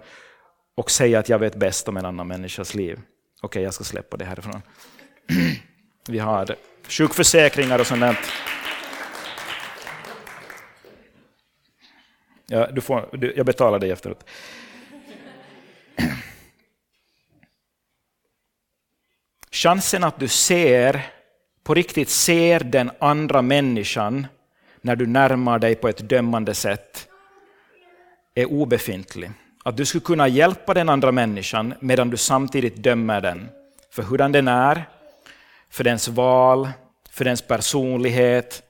och 0.76 0.91
säga 0.91 1.19
att 1.19 1.29
jag 1.29 1.38
vet 1.38 1.57
bäst 1.57 1.88
om 1.88 1.97
en 1.97 2.05
annan 2.05 2.29
människas 2.29 2.75
liv. 2.75 2.93
Okej, 2.93 3.07
okay, 3.43 3.62
jag 3.62 3.75
ska 3.75 3.85
släppa 3.85 4.17
det 4.17 4.25
härifrån. 4.25 4.62
Vi 6.09 6.19
har 6.19 6.57
sjukförsäkringar 6.88 7.79
och 7.79 7.87
sånt 7.87 8.00
där. 8.00 8.19
Ja, 12.47 12.67
du 12.73 12.81
får, 12.81 13.09
du, 13.12 13.33
jag 13.37 13.47
betalar 13.47 13.79
dig 13.79 13.91
efteråt. 13.91 14.25
chansen 19.50 20.05
att 20.05 20.21
du 20.21 20.29
ser, 20.29 21.12
på 21.62 21.75
riktigt 21.75 22.09
ser 22.09 22.61
den 22.61 22.90
andra 22.99 23.42
människan 23.42 24.26
när 24.81 24.97
du 24.97 25.07
närmar 25.07 25.59
dig 25.59 25.75
på 25.75 25.88
ett 25.88 26.09
dömande 26.09 26.54
sätt 26.54 27.09
är 28.35 28.52
obefintlig. 28.52 29.31
Att 29.64 29.76
du 29.76 29.85
skulle 29.85 30.04
kunna 30.04 30.28
hjälpa 30.28 30.75
den 30.75 30.88
andra 30.88 31.12
människan 31.12 31.75
medan 31.81 32.11
du 32.11 32.16
samtidigt 32.16 32.76
dömer 32.76 33.21
den 33.21 33.49
för 33.90 34.02
hurdan 34.02 34.33
den 34.33 34.49
är, 34.49 34.88
för 35.71 35.85
dens 35.85 36.09
val, 36.09 36.69
för 37.11 37.25
dens 37.25 37.42
personlighet. 37.42 38.62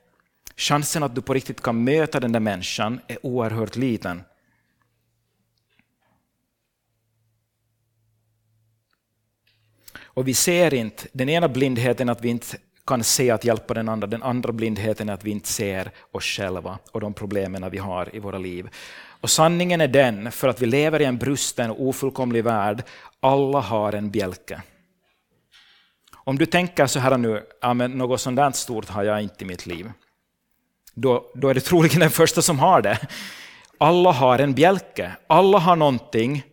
Chansen 0.57 1.03
att 1.03 1.15
du 1.15 1.23
på 1.23 1.35
riktigt 1.35 1.63
kan 1.63 1.85
möta 1.85 2.21
den 2.21 2.33
där 2.33 2.41
människan 2.41 3.01
är 3.07 3.27
oerhört 3.27 3.77
liten. 3.77 4.23
Och 10.15 10.29
vi 10.29 10.35
ser 10.35 10.75
inte, 10.75 11.09
den 11.13 11.29
ena 11.29 11.49
blindheten 11.49 12.09
att 12.09 12.21
vi 12.21 12.29
inte 12.29 12.57
kan 12.93 13.05
se 13.05 13.31
att 13.31 13.45
hjälpa 13.45 13.75
den 13.75 13.89
andra, 13.89 14.07
den 14.07 14.23
andra 14.23 14.53
blindheten 14.53 15.09
är 15.09 15.13
att 15.13 15.25
vi 15.25 15.31
inte 15.31 15.49
ser 15.49 15.91
oss 16.11 16.25
själva 16.25 16.79
och 16.91 17.01
de 17.01 17.15
problemen 17.15 17.71
vi 17.71 17.79
har 17.79 18.17
i 18.17 18.19
våra 18.19 18.39
liv. 18.39 18.69
Och 19.21 19.31
sanningen 19.31 19.81
är 19.81 19.89
den, 19.89 20.33
för 20.33 20.49
att 20.49 20.63
vi 20.63 20.67
lever 20.67 21.01
i 21.01 21.05
en 21.05 21.19
brusten 21.19 21.71
och 21.71 21.83
ofullkomlig 21.83 22.45
värld, 22.45 22.83
alla 23.21 23.61
har 23.61 23.93
en 23.93 24.11
bjälke. 24.11 24.63
Om 26.25 26.39
du 26.39 26.47
tänker 26.47 26.87
så 26.87 26.99
här 26.99 27.19
nu, 27.19 27.43
ja, 27.61 27.75
men 27.75 27.91
något 27.91 28.21
sånt 28.21 28.37
där 28.37 28.51
stort 28.51 28.89
har 28.89 29.03
jag 29.03 29.23
inte 29.23 29.45
i 29.45 29.47
mitt 29.47 29.67
liv. 29.67 29.93
Då, 30.95 31.31
då 31.35 31.49
är 31.49 31.55
det 31.55 31.61
troligen 31.61 32.01
den 32.01 32.11
första 32.11 32.43
som 32.43 32.59
har 32.59 32.83
det. 32.83 32.99
Alla 33.79 34.13
har 34.13 34.39
en 34.39 34.55
bjälke, 34.55 35.13
alla 35.27 35.59
har 35.59 35.77
någonting 35.77 36.45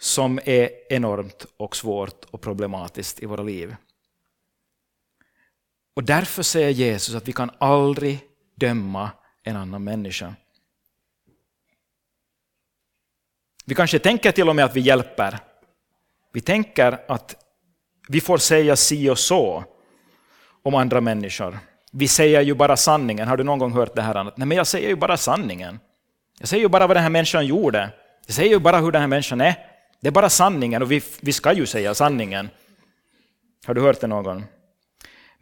som 0.00 0.40
är 0.44 0.70
enormt 0.90 1.46
och 1.56 1.76
svårt 1.76 2.24
och 2.30 2.40
problematiskt 2.40 3.22
i 3.22 3.26
våra 3.26 3.42
liv. 3.42 3.76
Och 5.94 6.04
därför 6.04 6.42
säger 6.42 6.70
Jesus 6.70 7.14
att 7.14 7.28
vi 7.28 7.32
kan 7.32 7.50
aldrig 7.58 8.20
döma 8.54 9.10
en 9.42 9.56
annan 9.56 9.84
människa. 9.84 10.34
Vi 13.64 13.74
kanske 13.74 13.98
tänker 13.98 14.32
till 14.32 14.48
och 14.48 14.56
med 14.56 14.64
att 14.64 14.76
vi 14.76 14.80
hjälper. 14.80 15.38
Vi 16.32 16.40
tänker 16.40 17.00
att 17.08 17.36
vi 18.08 18.20
får 18.20 18.38
säga 18.38 18.76
si 18.76 19.10
och 19.10 19.18
så 19.18 19.64
om 20.62 20.74
andra 20.74 21.00
människor. 21.00 21.58
Vi 21.92 22.08
säger 22.08 22.40
ju 22.40 22.54
bara 22.54 22.76
sanningen. 22.76 23.28
Har 23.28 23.36
du 23.36 23.44
någon 23.44 23.58
gång 23.58 23.72
hört 23.72 23.94
det 23.94 24.02
här? 24.02 24.24
Nej, 24.24 24.46
men 24.46 24.56
jag 24.56 24.66
säger 24.66 24.88
ju 24.88 24.96
bara 24.96 25.16
sanningen. 25.16 25.80
Jag 26.38 26.48
säger 26.48 26.62
ju 26.62 26.68
bara 26.68 26.86
vad 26.86 26.96
den 26.96 27.02
här 27.02 27.10
människan 27.10 27.46
gjorde. 27.46 27.90
Jag 28.26 28.34
säger 28.34 28.50
ju 28.50 28.58
bara 28.58 28.78
hur 28.78 28.92
den 28.92 29.00
här 29.00 29.08
människan 29.08 29.40
är. 29.40 29.54
Det 30.00 30.08
är 30.08 30.12
bara 30.12 30.28
sanningen 30.28 30.82
och 30.82 30.92
vi, 30.92 31.02
vi 31.20 31.32
ska 31.32 31.52
ju 31.52 31.66
säga 31.66 31.94
sanningen. 31.94 32.48
Har 33.66 33.74
du 33.74 33.80
hört 33.80 34.00
det 34.00 34.06
någon? 34.06 34.24
gång? 34.24 34.44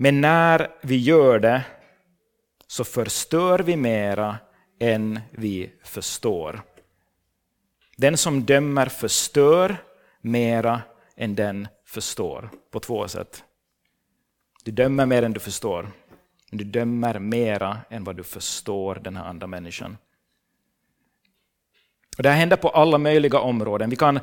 Men 0.02 0.20
när 0.20 0.70
vi 0.80 0.96
gör 0.96 1.38
det 1.38 1.64
så 2.66 2.84
förstör 2.84 3.58
vi 3.58 3.76
mera 3.76 4.36
än 4.80 5.20
vi 5.30 5.72
förstår. 5.84 6.62
Den 7.96 8.16
som 8.16 8.44
dömer 8.44 8.86
förstör 8.86 9.76
mera 10.20 10.82
än 11.16 11.34
den 11.34 11.68
förstår, 11.84 12.50
på 12.70 12.80
två 12.80 13.08
sätt. 13.08 13.44
Du 14.64 14.72
dömer 14.72 15.06
mer 15.06 15.22
än 15.22 15.32
du 15.32 15.40
förstår. 15.40 15.90
Men 16.50 16.58
du 16.58 16.64
dömer 16.64 17.18
mera 17.18 17.78
än 17.90 18.04
vad 18.04 18.16
du 18.16 18.22
förstår 18.22 18.94
den 18.94 19.16
här 19.16 19.24
andra 19.24 19.46
människan. 19.46 19.96
Och 22.16 22.22
det 22.22 22.30
här 22.30 22.36
händer 22.36 22.56
på 22.56 22.68
alla 22.68 22.98
möjliga 22.98 23.38
områden. 23.38 23.90
Vi 23.90 23.96
kan 23.96 24.20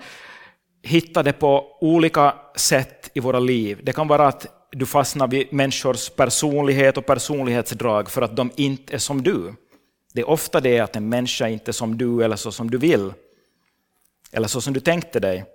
hitta 0.84 1.24
det 1.24 1.34
på 1.34 1.78
olika 1.82 2.36
sätt 2.56 3.12
i 3.14 3.20
våra 3.20 3.40
liv. 3.40 3.80
Det 3.84 3.94
kan 3.94 4.08
vara 4.08 4.28
att 4.28 4.59
du 4.72 4.86
fastnar 4.86 5.28
vid 5.28 5.54
människors 5.54 6.10
personlighet 6.10 6.98
och 6.98 7.06
personlighetsdrag 7.06 8.10
för 8.10 8.22
att 8.22 8.36
de 8.36 8.52
inte 8.56 8.94
är 8.94 8.98
som 8.98 9.24
du. 9.24 9.54
Det 10.14 10.22
är 10.22 10.30
ofta 10.30 10.60
det 10.60 10.80
att 10.80 10.96
en 10.96 11.10
människa 11.10 11.48
inte 11.48 11.72
är 11.72 11.74
som 11.74 11.98
du 11.98 12.24
eller 12.24 12.36
så 12.36 12.52
som 12.52 12.72
du 12.72 12.78
vill. 12.78 13.14
Eller 14.32 14.48
så 14.48 14.62
som 14.62 14.74
du 14.74 14.80
tänkte 14.80 15.20
dig. 15.20 15.46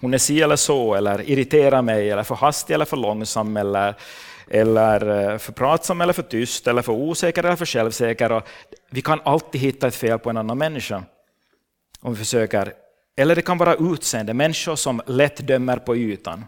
Hon 0.00 0.14
är 0.14 0.18
si 0.18 0.42
eller 0.42 0.56
så, 0.56 0.94
eller 0.94 1.30
irriterar 1.30 1.82
mig, 1.82 2.10
eller 2.10 2.22
för 2.22 2.34
hastig 2.34 2.74
eller 2.74 2.84
för 2.84 2.96
långsam, 2.96 3.56
eller, 3.56 3.94
eller 4.50 5.30
eh, 5.32 5.38
för 5.38 5.52
pratsam 5.52 6.00
eller 6.00 6.12
för 6.12 6.22
tyst, 6.22 6.66
eller 6.66 6.82
för 6.82 6.92
osäker 6.92 7.44
eller 7.44 7.56
för 7.56 7.66
självsäker. 7.66 8.32
Och 8.32 8.42
vi 8.90 9.02
kan 9.02 9.20
alltid 9.24 9.60
hitta 9.60 9.86
ett 9.86 9.94
fel 9.94 10.18
på 10.18 10.30
en 10.30 10.36
annan 10.36 10.58
människa. 10.58 11.02
Om 12.00 12.12
vi 12.12 12.18
försöker. 12.18 12.72
Eller 13.16 13.34
det 13.34 13.42
kan 13.42 13.58
vara 13.58 13.74
utseende, 13.74 14.34
människor 14.34 14.76
som 14.76 15.02
lätt 15.06 15.46
dömer 15.46 15.76
på 15.76 15.96
ytan. 15.96 16.44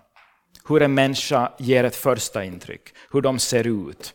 Hur 0.68 0.82
en 0.82 0.94
människa 0.94 1.52
ger 1.58 1.84
ett 1.84 1.96
första 1.96 2.44
intryck, 2.44 2.94
hur 3.10 3.20
de 3.20 3.38
ser 3.38 3.66
ut. 3.66 4.14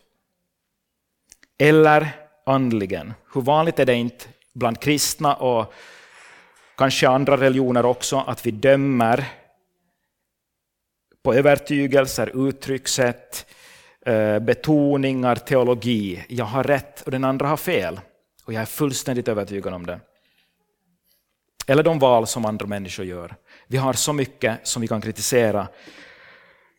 Eller 1.58 2.08
andligen, 2.46 3.14
hur 3.34 3.40
vanligt 3.40 3.78
är 3.78 3.86
det 3.86 3.94
inte 3.94 4.24
bland 4.52 4.80
kristna 4.80 5.34
och 5.34 5.74
kanske 6.76 7.08
andra 7.08 7.36
religioner 7.36 7.84
också, 7.84 8.24
att 8.26 8.46
vi 8.46 8.50
dömer 8.50 9.24
på 11.22 11.34
övertygelser, 11.34 12.48
uttryckssätt, 12.48 13.46
eh, 14.06 14.38
betoningar, 14.38 15.36
teologi. 15.36 16.24
Jag 16.28 16.44
har 16.44 16.64
rätt 16.64 17.02
och 17.02 17.10
den 17.10 17.24
andra 17.24 17.46
har 17.46 17.56
fel. 17.56 18.00
Och 18.44 18.52
jag 18.52 18.62
är 18.62 18.66
fullständigt 18.66 19.28
övertygad 19.28 19.74
om 19.74 19.86
det. 19.86 20.00
Eller 21.66 21.82
de 21.82 21.98
val 21.98 22.26
som 22.26 22.44
andra 22.44 22.66
människor 22.66 23.06
gör. 23.06 23.34
Vi 23.66 23.76
har 23.76 23.92
så 23.92 24.12
mycket 24.12 24.66
som 24.66 24.82
vi 24.82 24.88
kan 24.88 25.00
kritisera 25.00 25.68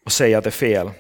och 0.05 0.11
säga 0.11 0.37
att 0.37 0.43
det 0.43 0.49
är 0.49 0.51
fel. 0.51 0.91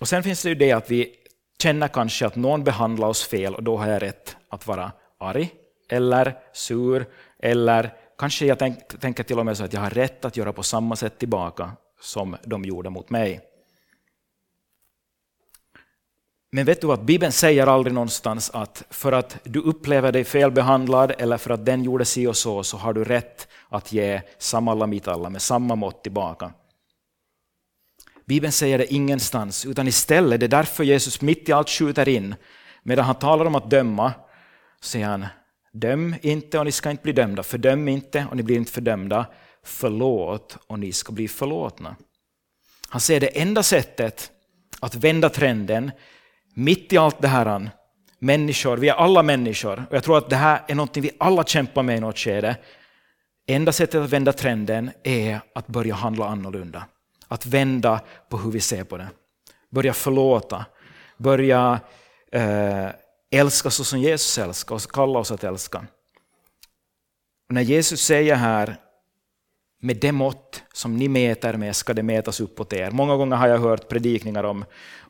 Och 0.00 0.08
Sen 0.08 0.22
finns 0.22 0.42
det 0.42 0.48
ju 0.48 0.54
det 0.54 0.72
att 0.72 0.90
vi 0.90 1.14
känner 1.62 1.88
kanske 1.88 2.26
att 2.26 2.36
någon 2.36 2.64
behandlar 2.64 3.08
oss 3.08 3.24
fel 3.24 3.54
och 3.54 3.62
då 3.62 3.76
har 3.76 3.88
jag 3.88 4.02
rätt 4.02 4.36
att 4.48 4.66
vara 4.66 4.92
arg 5.18 5.50
eller 5.88 6.38
sur 6.52 7.06
eller 7.38 7.92
kanske 8.18 8.46
jag 8.46 8.58
tänk, 8.58 9.00
tänker 9.00 9.22
till 9.22 9.38
och 9.38 9.46
med 9.46 9.56
så 9.56 9.64
att 9.64 9.72
jag 9.72 9.80
har 9.80 9.90
rätt 9.90 10.24
att 10.24 10.36
göra 10.36 10.52
på 10.52 10.62
samma 10.62 10.96
sätt 10.96 11.18
tillbaka 11.18 11.72
som 12.00 12.36
de 12.44 12.64
gjorde 12.64 12.90
mot 12.90 13.10
mig. 13.10 13.40
Men 16.52 16.64
vet 16.64 16.80
du 16.80 16.92
att 16.92 17.02
Bibeln 17.02 17.32
säger 17.32 17.66
aldrig 17.66 17.94
någonstans 17.94 18.50
att 18.50 18.84
för 18.90 19.12
att 19.12 19.38
du 19.44 19.60
upplever 19.60 20.12
dig 20.12 20.24
felbehandlad 20.24 21.12
eller 21.18 21.38
för 21.38 21.50
att 21.50 21.64
den 21.64 21.84
gjorde 21.84 22.04
si 22.04 22.26
och 22.26 22.36
så, 22.36 22.62
så 22.62 22.76
har 22.76 22.92
du 22.92 23.04
rätt 23.04 23.48
att 23.68 23.92
ge 23.92 24.20
samma 24.38 24.74
lamitalla 24.74 25.30
med 25.30 25.42
samma 25.42 25.74
mått 25.74 26.02
tillbaka. 26.02 26.52
Bibeln 28.32 28.52
säger 28.52 28.78
det 28.78 28.94
ingenstans, 28.94 29.66
utan 29.66 29.88
istället, 29.88 30.40
det 30.40 30.46
är 30.46 30.48
därför 30.48 30.84
Jesus 30.84 31.20
mitt 31.20 31.48
i 31.48 31.52
allt 31.52 31.70
skjuter 31.70 32.08
in. 32.08 32.34
Medan 32.82 33.04
han 33.04 33.14
talar 33.14 33.44
om 33.44 33.54
att 33.54 33.70
döma, 33.70 34.12
säger 34.80 35.06
han, 35.06 35.26
döm 35.72 36.14
inte 36.22 36.58
och 36.58 36.64
ni 36.64 36.72
ska 36.72 36.90
inte 36.90 37.02
bli 37.02 37.12
dömda, 37.12 37.42
fördöm 37.42 37.88
inte 37.88 38.26
och 38.30 38.36
ni 38.36 38.42
blir 38.42 38.56
inte 38.56 38.72
fördömda, 38.72 39.26
förlåt 39.64 40.56
och 40.66 40.78
ni 40.78 40.92
ska 40.92 41.12
bli 41.12 41.28
förlåtna. 41.28 41.96
Han 42.88 43.00
säger 43.00 43.20
det 43.20 43.40
enda 43.40 43.62
sättet 43.62 44.30
att 44.80 44.94
vända 44.94 45.28
trenden, 45.28 45.90
mitt 46.54 46.92
i 46.92 46.96
allt 46.96 47.22
det 47.22 47.28
här, 47.28 47.70
människor, 48.18 48.76
vi 48.76 48.88
är 48.88 48.94
alla 48.94 49.22
människor, 49.22 49.84
och 49.90 49.96
jag 49.96 50.04
tror 50.04 50.18
att 50.18 50.30
det 50.30 50.36
här 50.36 50.60
är 50.68 50.74
något 50.74 50.96
vi 50.96 51.10
alla 51.18 51.44
kämpar 51.44 51.82
med 51.82 51.96
i 51.96 52.00
något 52.00 52.18
skede. 52.18 52.56
Enda 53.46 53.72
sättet 53.72 54.00
att 54.00 54.10
vända 54.10 54.32
trenden 54.32 54.90
är 55.02 55.40
att 55.54 55.66
börja 55.66 55.94
handla 55.94 56.26
annorlunda. 56.26 56.84
Att 57.32 57.46
vända 57.46 58.00
på 58.28 58.36
hur 58.36 58.50
vi 58.50 58.60
ser 58.60 58.84
på 58.84 58.96
det. 58.96 59.08
Börja 59.70 59.92
förlåta. 59.92 60.64
Börja 61.16 61.80
eh, 62.32 62.88
älska 63.30 63.70
så 63.70 63.84
som 63.84 63.98
Jesus 63.98 64.38
älskar 64.38 64.74
och 64.74 64.82
kalla 64.82 65.18
oss 65.18 65.30
att 65.30 65.44
älska. 65.44 65.78
Och 67.48 67.54
när 67.54 67.62
Jesus 67.62 68.00
säger 68.00 68.34
här, 68.34 68.76
med 69.80 69.96
det 69.96 70.12
mått 70.12 70.62
som 70.72 70.96
ni 70.96 71.08
mäter 71.08 71.52
med 71.56 71.76
ska 71.76 71.94
det 71.94 72.02
mätas 72.02 72.40
uppåt 72.40 72.72
er. 72.72 72.90
Många 72.90 73.16
gånger 73.16 73.36
har 73.36 73.48
jag 73.48 73.58
hört 73.58 73.88
predikningar 73.88 74.44
om, 74.44 74.64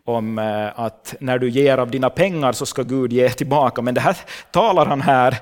om 0.05 0.39
eh, 0.39 0.81
att 0.81 1.15
när 1.21 1.39
du 1.39 1.51
ger 1.51 1.79
av 1.79 1.91
dina 1.91 2.11
pengar 2.11 2.53
så 2.53 2.67
ska 2.67 2.83
Gud 2.83 3.13
ge 3.13 3.31
tillbaka. 3.31 3.83
Men 3.83 3.95
det 3.95 4.01
här 4.01 4.17
talar 4.51 4.87
han 4.87 5.01
här 5.01 5.39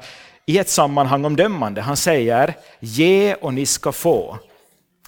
i 0.46 0.58
ett 0.58 0.68
sammanhang 0.68 1.24
om 1.24 1.36
dömande. 1.36 1.80
Han 1.80 1.96
säger, 1.96 2.54
ge 2.80 3.34
och 3.34 3.54
ni 3.54 3.66
ska 3.66 3.92
få. 3.92 4.38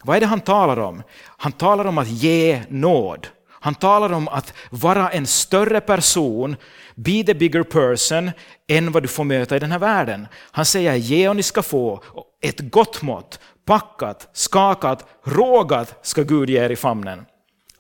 Vad 0.03 0.17
är 0.17 0.21
det 0.21 0.27
han 0.27 0.41
talar 0.41 0.79
om? 0.79 1.03
Han 1.37 1.53
talar 1.53 1.85
om 1.85 1.99
att 1.99 2.09
ge 2.09 2.63
nåd. 2.69 3.27
Han 3.51 3.75
talar 3.75 4.13
om 4.13 4.29
att 4.29 4.55
vara 4.71 5.11
en 5.11 5.27
större 5.27 5.81
person, 5.81 6.57
be 6.95 7.25
the 7.25 7.35
bigger 7.35 7.63
person, 7.63 8.31
än 8.69 8.93
vad 8.93 9.03
du 9.03 9.09
får 9.09 9.25
möta 9.25 9.57
i 9.57 9.59
den 9.59 9.73
här 9.73 9.79
världen. 9.79 10.29
Han 10.51 10.65
säger 10.65 10.95
ge 10.95 11.29
och 11.29 11.37
ni 11.37 11.43
ska 11.43 11.63
få, 11.63 12.03
ett 12.41 12.61
gott 12.61 13.03
mått, 13.03 13.41
packat, 13.65 14.29
skakat, 14.33 15.07
rågat 15.25 15.99
ska 16.03 16.23
Gud 16.23 16.51
ge 16.51 16.65
er 16.65 16.71
i 16.71 16.77
famnen. 16.77 17.27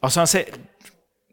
Alltså 0.00 0.20
han 0.20 0.26
säger, 0.26 0.48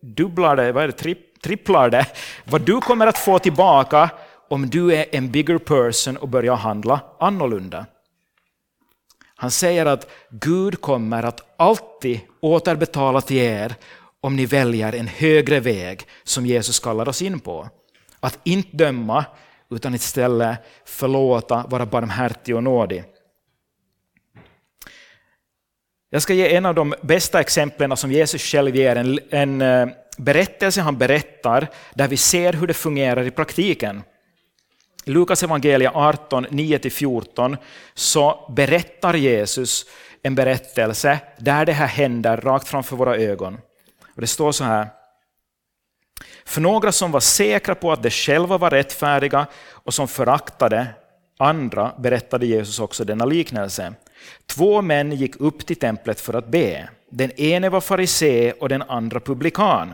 dubblar 0.02 0.56
det, 0.56 0.72
vad 0.72 0.84
är 0.84 0.88
det, 0.88 0.94
Tripp, 0.94 1.42
tripplar 1.42 1.90
det, 1.90 2.06
vad 2.46 2.62
du 2.62 2.82
kommer 2.82 3.08
att 3.08 3.18
få 3.18 3.40
tillbaka 3.40 4.10
om 4.50 4.70
du 4.70 4.96
är 4.96 5.06
en 5.12 5.32
bigger 5.32 5.58
person 5.58 6.18
och 6.18 6.30
börjar 6.30 6.56
handla 6.56 7.00
annorlunda. 7.20 7.86
Han 9.42 9.52
säger 9.52 9.86
att 9.86 10.10
Gud 10.30 10.82
kommer 10.82 11.24
att 11.24 11.54
alltid 11.58 12.20
återbetala 12.40 13.22
till 13.22 13.38
er 13.38 13.76
om 14.22 14.36
ni 14.36 14.46
väljer 14.46 14.96
en 14.96 15.08
högre 15.08 15.60
väg 15.60 16.08
som 16.24 16.46
Jesus 16.46 16.80
kallar 16.80 17.10
oss 17.10 17.22
in 17.22 17.40
på. 17.40 17.70
Att 18.20 18.40
inte 18.44 18.78
döma, 18.78 19.26
utan 19.72 19.96
istället 19.96 20.60
förlåta, 20.86 21.66
vara 21.70 21.86
barmhärtig 21.86 22.56
och 22.56 22.64
nådig. 22.64 23.04
Jag 26.10 26.22
ska 26.22 26.34
ge 26.34 26.56
en 26.56 26.66
av 26.66 26.76
de 26.76 26.94
bästa 27.02 27.40
exemplen 27.40 27.98
som 27.98 28.12
Jesus 28.12 28.42
själv 28.42 28.76
ger, 28.76 28.96
en, 28.96 29.20
en 29.30 29.62
eh, 29.62 29.88
berättelse 30.18 30.82
han 30.82 30.98
berättar 30.98 31.68
där 31.94 32.08
vi 32.08 32.18
ser 32.18 32.54
hur 32.54 32.68
det 32.68 32.74
fungerar 32.74 33.24
i 33.24 33.32
praktiken. 33.32 34.04
I 35.06 35.12
Lukas 35.12 35.44
evangelia 35.44 35.92
18, 35.94 36.48
9-14 36.48 37.58
så 37.94 38.52
berättar 38.56 39.14
Jesus 39.14 39.86
en 40.24 40.36
berättelse 40.36 41.20
där 41.38 41.66
det 41.66 41.74
här 41.74 41.88
händer 41.88 42.38
rakt 42.38 42.68
framför 42.68 42.96
våra 42.96 43.16
ögon. 43.16 43.58
Och 44.16 44.22
det 44.22 44.28
står 44.28 44.52
så 44.52 44.64
här. 44.64 44.88
För 46.46 46.62
några 46.62 46.92
som 46.92 47.12
var 47.12 47.20
säkra 47.20 47.76
på 47.76 47.92
att 47.92 48.04
de 48.04 48.10
själva 48.10 48.58
var 48.58 48.70
rättfärdiga 48.70 49.48
och 49.72 49.94
som 49.94 50.08
föraktade 50.08 50.88
andra 51.40 51.92
berättade 51.98 52.46
Jesus 52.46 52.80
också 52.80 53.06
denna 53.06 53.26
liknelse. 53.26 53.94
Två 54.46 54.82
män 54.82 55.12
gick 55.12 55.36
upp 55.40 55.66
till 55.66 55.76
templet 55.76 56.20
för 56.20 56.34
att 56.34 56.48
be. 56.48 56.90
Den 57.10 57.32
ene 57.32 57.70
var 57.70 57.82
farisé 57.82 58.52
och 58.52 58.70
den 58.70 58.82
andra 58.82 59.20
publikan. 59.20 59.94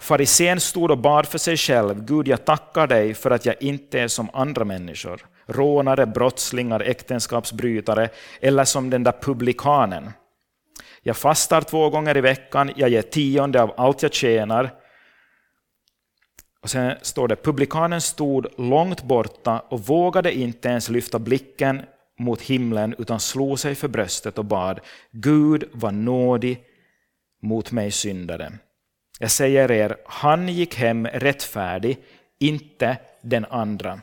Farisén 0.00 0.60
stod 0.60 0.90
och 0.90 0.98
bad 0.98 1.26
för 1.26 1.38
sig 1.38 1.56
själv. 1.56 2.04
Gud, 2.04 2.28
jag 2.28 2.44
tackar 2.44 2.86
dig 2.86 3.14
för 3.14 3.30
att 3.30 3.46
jag 3.46 3.62
inte 3.62 4.00
är 4.00 4.08
som 4.08 4.30
andra 4.32 4.64
människor. 4.64 5.26
Rånare, 5.46 6.06
brottslingar, 6.06 6.80
äktenskapsbrytare 6.80 8.08
eller 8.40 8.64
som 8.64 8.90
den 8.90 9.04
där 9.04 9.14
publikanen. 9.20 10.10
Jag 11.02 11.16
fastar 11.16 11.60
två 11.60 11.90
gånger 11.90 12.16
i 12.16 12.20
veckan, 12.20 12.70
jag 12.76 12.90
ger 12.90 13.02
tionde 13.02 13.62
av 13.62 13.74
allt 13.76 14.02
jag 14.02 14.14
tjänar. 14.14 14.74
Och 16.62 16.70
sen 16.70 16.94
står 17.02 17.28
det, 17.28 17.36
publikanen 17.36 18.00
stod 18.00 18.46
långt 18.58 19.02
borta 19.02 19.62
och 19.68 19.80
vågade 19.80 20.32
inte 20.32 20.68
ens 20.68 20.88
lyfta 20.88 21.18
blicken 21.18 21.82
mot 22.18 22.42
himlen 22.42 22.94
utan 22.98 23.20
slog 23.20 23.58
sig 23.58 23.74
för 23.74 23.88
bröstet 23.88 24.38
och 24.38 24.44
bad, 24.44 24.80
Gud 25.10 25.64
var 25.72 25.92
nådig 25.92 26.64
mot 27.42 27.72
mig 27.72 27.90
syndare. 27.90 28.52
Jag 29.18 29.30
säger 29.30 29.70
er, 29.70 29.96
han 30.06 30.48
gick 30.48 30.74
hem 30.74 31.06
rättfärdig, 31.06 31.98
inte 32.38 32.96
den 33.20 33.44
andra. 33.44 34.00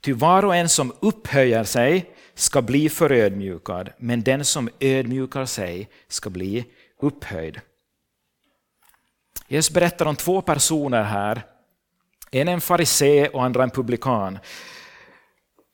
Ty 0.00 0.12
var 0.12 0.44
och 0.44 0.56
en 0.56 0.68
som 0.68 0.92
upphöjer 1.00 1.64
sig 1.64 2.10
ska 2.34 2.62
bli 2.62 2.88
förödmjukad, 2.88 3.92
men 3.98 4.22
den 4.22 4.44
som 4.44 4.68
ödmjukar 4.80 5.44
sig 5.44 5.88
ska 6.08 6.30
bli 6.30 6.64
upphöjd. 7.00 7.60
Jesus 9.48 9.74
berättar 9.74 10.06
om 10.06 10.16
två 10.16 10.40
personer 10.42 11.02
här. 11.02 11.42
En 12.30 12.48
är 12.48 12.52
en 12.52 12.60
farisé 12.60 13.28
och 13.28 13.44
andra 13.44 13.62
en 13.62 13.70
publikan. 13.70 14.38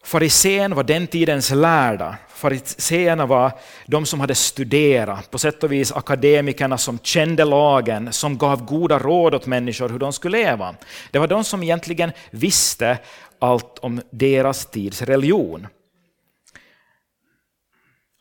Farisén 0.06 0.74
var 0.74 0.82
den 0.82 1.06
tidens 1.06 1.50
lärda. 1.50 2.16
Fariséerna 2.28 3.26
var 3.26 3.52
de 3.86 4.06
som 4.06 4.20
hade 4.20 4.34
studerat, 4.34 5.30
på 5.30 5.38
sätt 5.38 5.64
och 5.64 5.72
vis 5.72 5.92
akademikerna 5.92 6.78
som 6.78 6.98
kände 7.02 7.44
lagen, 7.44 8.12
som 8.12 8.38
gav 8.38 8.64
goda 8.64 8.98
råd 8.98 9.34
åt 9.34 9.46
människor 9.46 9.88
hur 9.88 9.98
de 9.98 10.12
skulle 10.12 10.38
leva. 10.38 10.74
Det 11.10 11.18
var 11.18 11.26
de 11.26 11.44
som 11.44 11.62
egentligen 11.62 12.12
visste 12.30 12.98
allt 13.38 13.78
om 13.78 14.00
deras 14.10 14.66
tids 14.66 15.02
religion. 15.02 15.66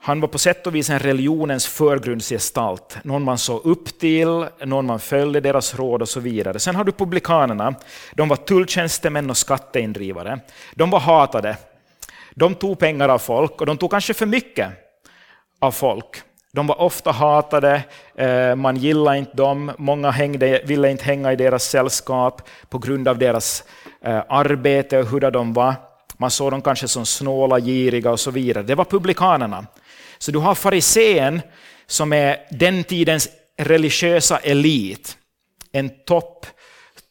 Han 0.01 0.21
var 0.21 0.27
på 0.27 0.37
sätt 0.37 0.67
och 0.67 0.75
vis 0.75 0.89
en 0.89 0.99
religionens 0.99 1.67
förgrundsgestalt, 1.67 2.97
någon 3.03 3.23
man 3.23 3.37
såg 3.37 3.65
upp 3.65 3.99
till, 3.99 4.45
någon 4.63 4.85
man 4.85 4.99
följde 4.99 5.39
deras 5.39 5.75
råd 5.75 6.01
och 6.01 6.09
så 6.09 6.19
vidare. 6.19 6.59
Sen 6.59 6.75
har 6.75 6.83
du 6.83 6.91
publikanerna, 6.91 7.75
de 8.13 8.27
var 8.27 8.35
tulltjänstemän 8.35 9.29
och 9.29 9.37
skatteindrivare. 9.37 10.39
De 10.75 10.89
var 10.89 10.99
hatade. 10.99 11.57
De 12.35 12.55
tog 12.55 12.79
pengar 12.79 13.09
av 13.09 13.19
folk 13.19 13.61
och 13.61 13.65
de 13.65 13.77
tog 13.77 13.91
kanske 13.91 14.13
för 14.13 14.25
mycket 14.25 14.69
av 15.59 15.71
folk. 15.71 16.21
De 16.53 16.67
var 16.67 16.81
ofta 16.81 17.11
hatade, 17.11 17.83
eh, 18.15 18.55
man 18.55 18.77
gillade 18.77 19.17
inte 19.17 19.37
dem, 19.37 19.71
många 19.77 20.11
hängde, 20.11 20.61
ville 20.65 20.91
inte 20.91 21.03
hänga 21.03 21.33
i 21.33 21.35
deras 21.35 21.63
sällskap 21.63 22.41
på 22.69 22.77
grund 22.77 23.07
av 23.07 23.17
deras 23.17 23.63
eh, 24.01 24.23
arbete 24.29 24.99
och 24.99 25.07
hur 25.07 25.31
de 25.31 25.53
var. 25.53 25.75
Man 26.17 26.31
såg 26.31 26.51
dem 26.51 26.61
kanske 26.61 26.87
som 26.87 27.05
snåla, 27.05 27.59
giriga 27.59 28.11
och 28.11 28.19
så 28.19 28.31
vidare. 28.31 28.63
Det 28.63 28.75
var 28.75 28.85
publikanerna. 28.85 29.65
Så 30.17 30.31
du 30.31 30.39
har 30.39 30.55
farisén 30.55 31.41
som 31.87 32.13
är 32.13 32.37
den 32.49 32.83
tidens 32.83 33.29
religiösa 33.57 34.37
elit, 34.37 35.17
en 35.71 35.89
topp 35.89 36.45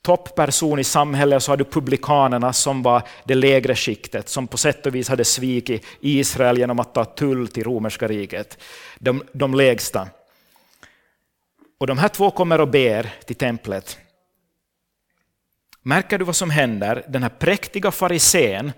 toppperson 0.05 0.79
i 0.79 0.85
samhället, 0.85 1.37
och 1.37 1.43
så 1.43 1.53
har 1.53 1.57
du 1.57 1.65
publikanerna 1.65 2.53
som 2.53 2.83
var 2.83 3.03
det 3.25 3.35
lägre 3.35 3.75
skiktet, 3.75 4.29
som 4.29 4.47
på 4.47 4.57
sätt 4.57 4.87
och 4.87 4.95
vis 4.95 5.09
hade 5.09 5.25
svikit 5.25 5.87
Israel 6.01 6.59
genom 6.59 6.81
att 6.81 6.95
ta 6.95 7.05
tull 7.05 7.49
till 7.49 7.65
romerska 7.65 8.09
riket. 8.09 8.59
De, 8.99 9.23
de 9.33 9.55
lägsta. 9.55 10.09
Och 11.79 11.87
de 11.87 11.99
här 11.99 12.09
två 12.09 12.31
kommer 12.31 12.61
och 12.61 12.69
ber 12.69 13.15
till 13.27 13.37
templet. 13.37 13.99
Märker 15.83 16.19
du 16.19 16.25
vad 16.25 16.37
som 16.37 16.51
händer? 16.51 17.05
Den 17.09 17.23
här 17.23 17.31
präktiga 17.39 17.91
farisén 17.91 18.73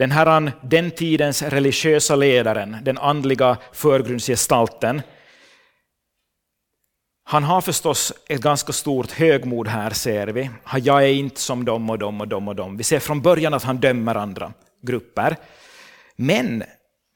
den 0.00 0.10
här 0.10 0.52
den 0.62 0.90
tidens 0.90 1.42
religiösa 1.42 2.16
ledaren, 2.16 2.76
den 2.82 2.98
andliga 2.98 3.56
förgrundsgestalten, 3.72 5.02
han 7.30 7.44
har 7.44 7.60
förstås 7.60 8.12
ett 8.28 8.40
ganska 8.40 8.72
stort 8.72 9.12
högmod 9.12 9.68
här 9.68 9.90
ser 9.90 10.26
vi. 10.26 10.50
Jag 10.82 11.04
är 11.04 11.12
inte 11.12 11.40
som 11.40 11.64
dem 11.64 11.90
och 11.90 11.98
dem 11.98 12.20
och 12.20 12.28
dem 12.28 12.48
och 12.48 12.56
dem. 12.56 12.76
Vi 12.76 12.84
ser 12.84 12.98
från 12.98 13.22
början 13.22 13.54
att 13.54 13.62
han 13.62 13.76
dömer 13.76 14.14
andra 14.14 14.52
grupper. 14.82 15.36
Men 16.16 16.64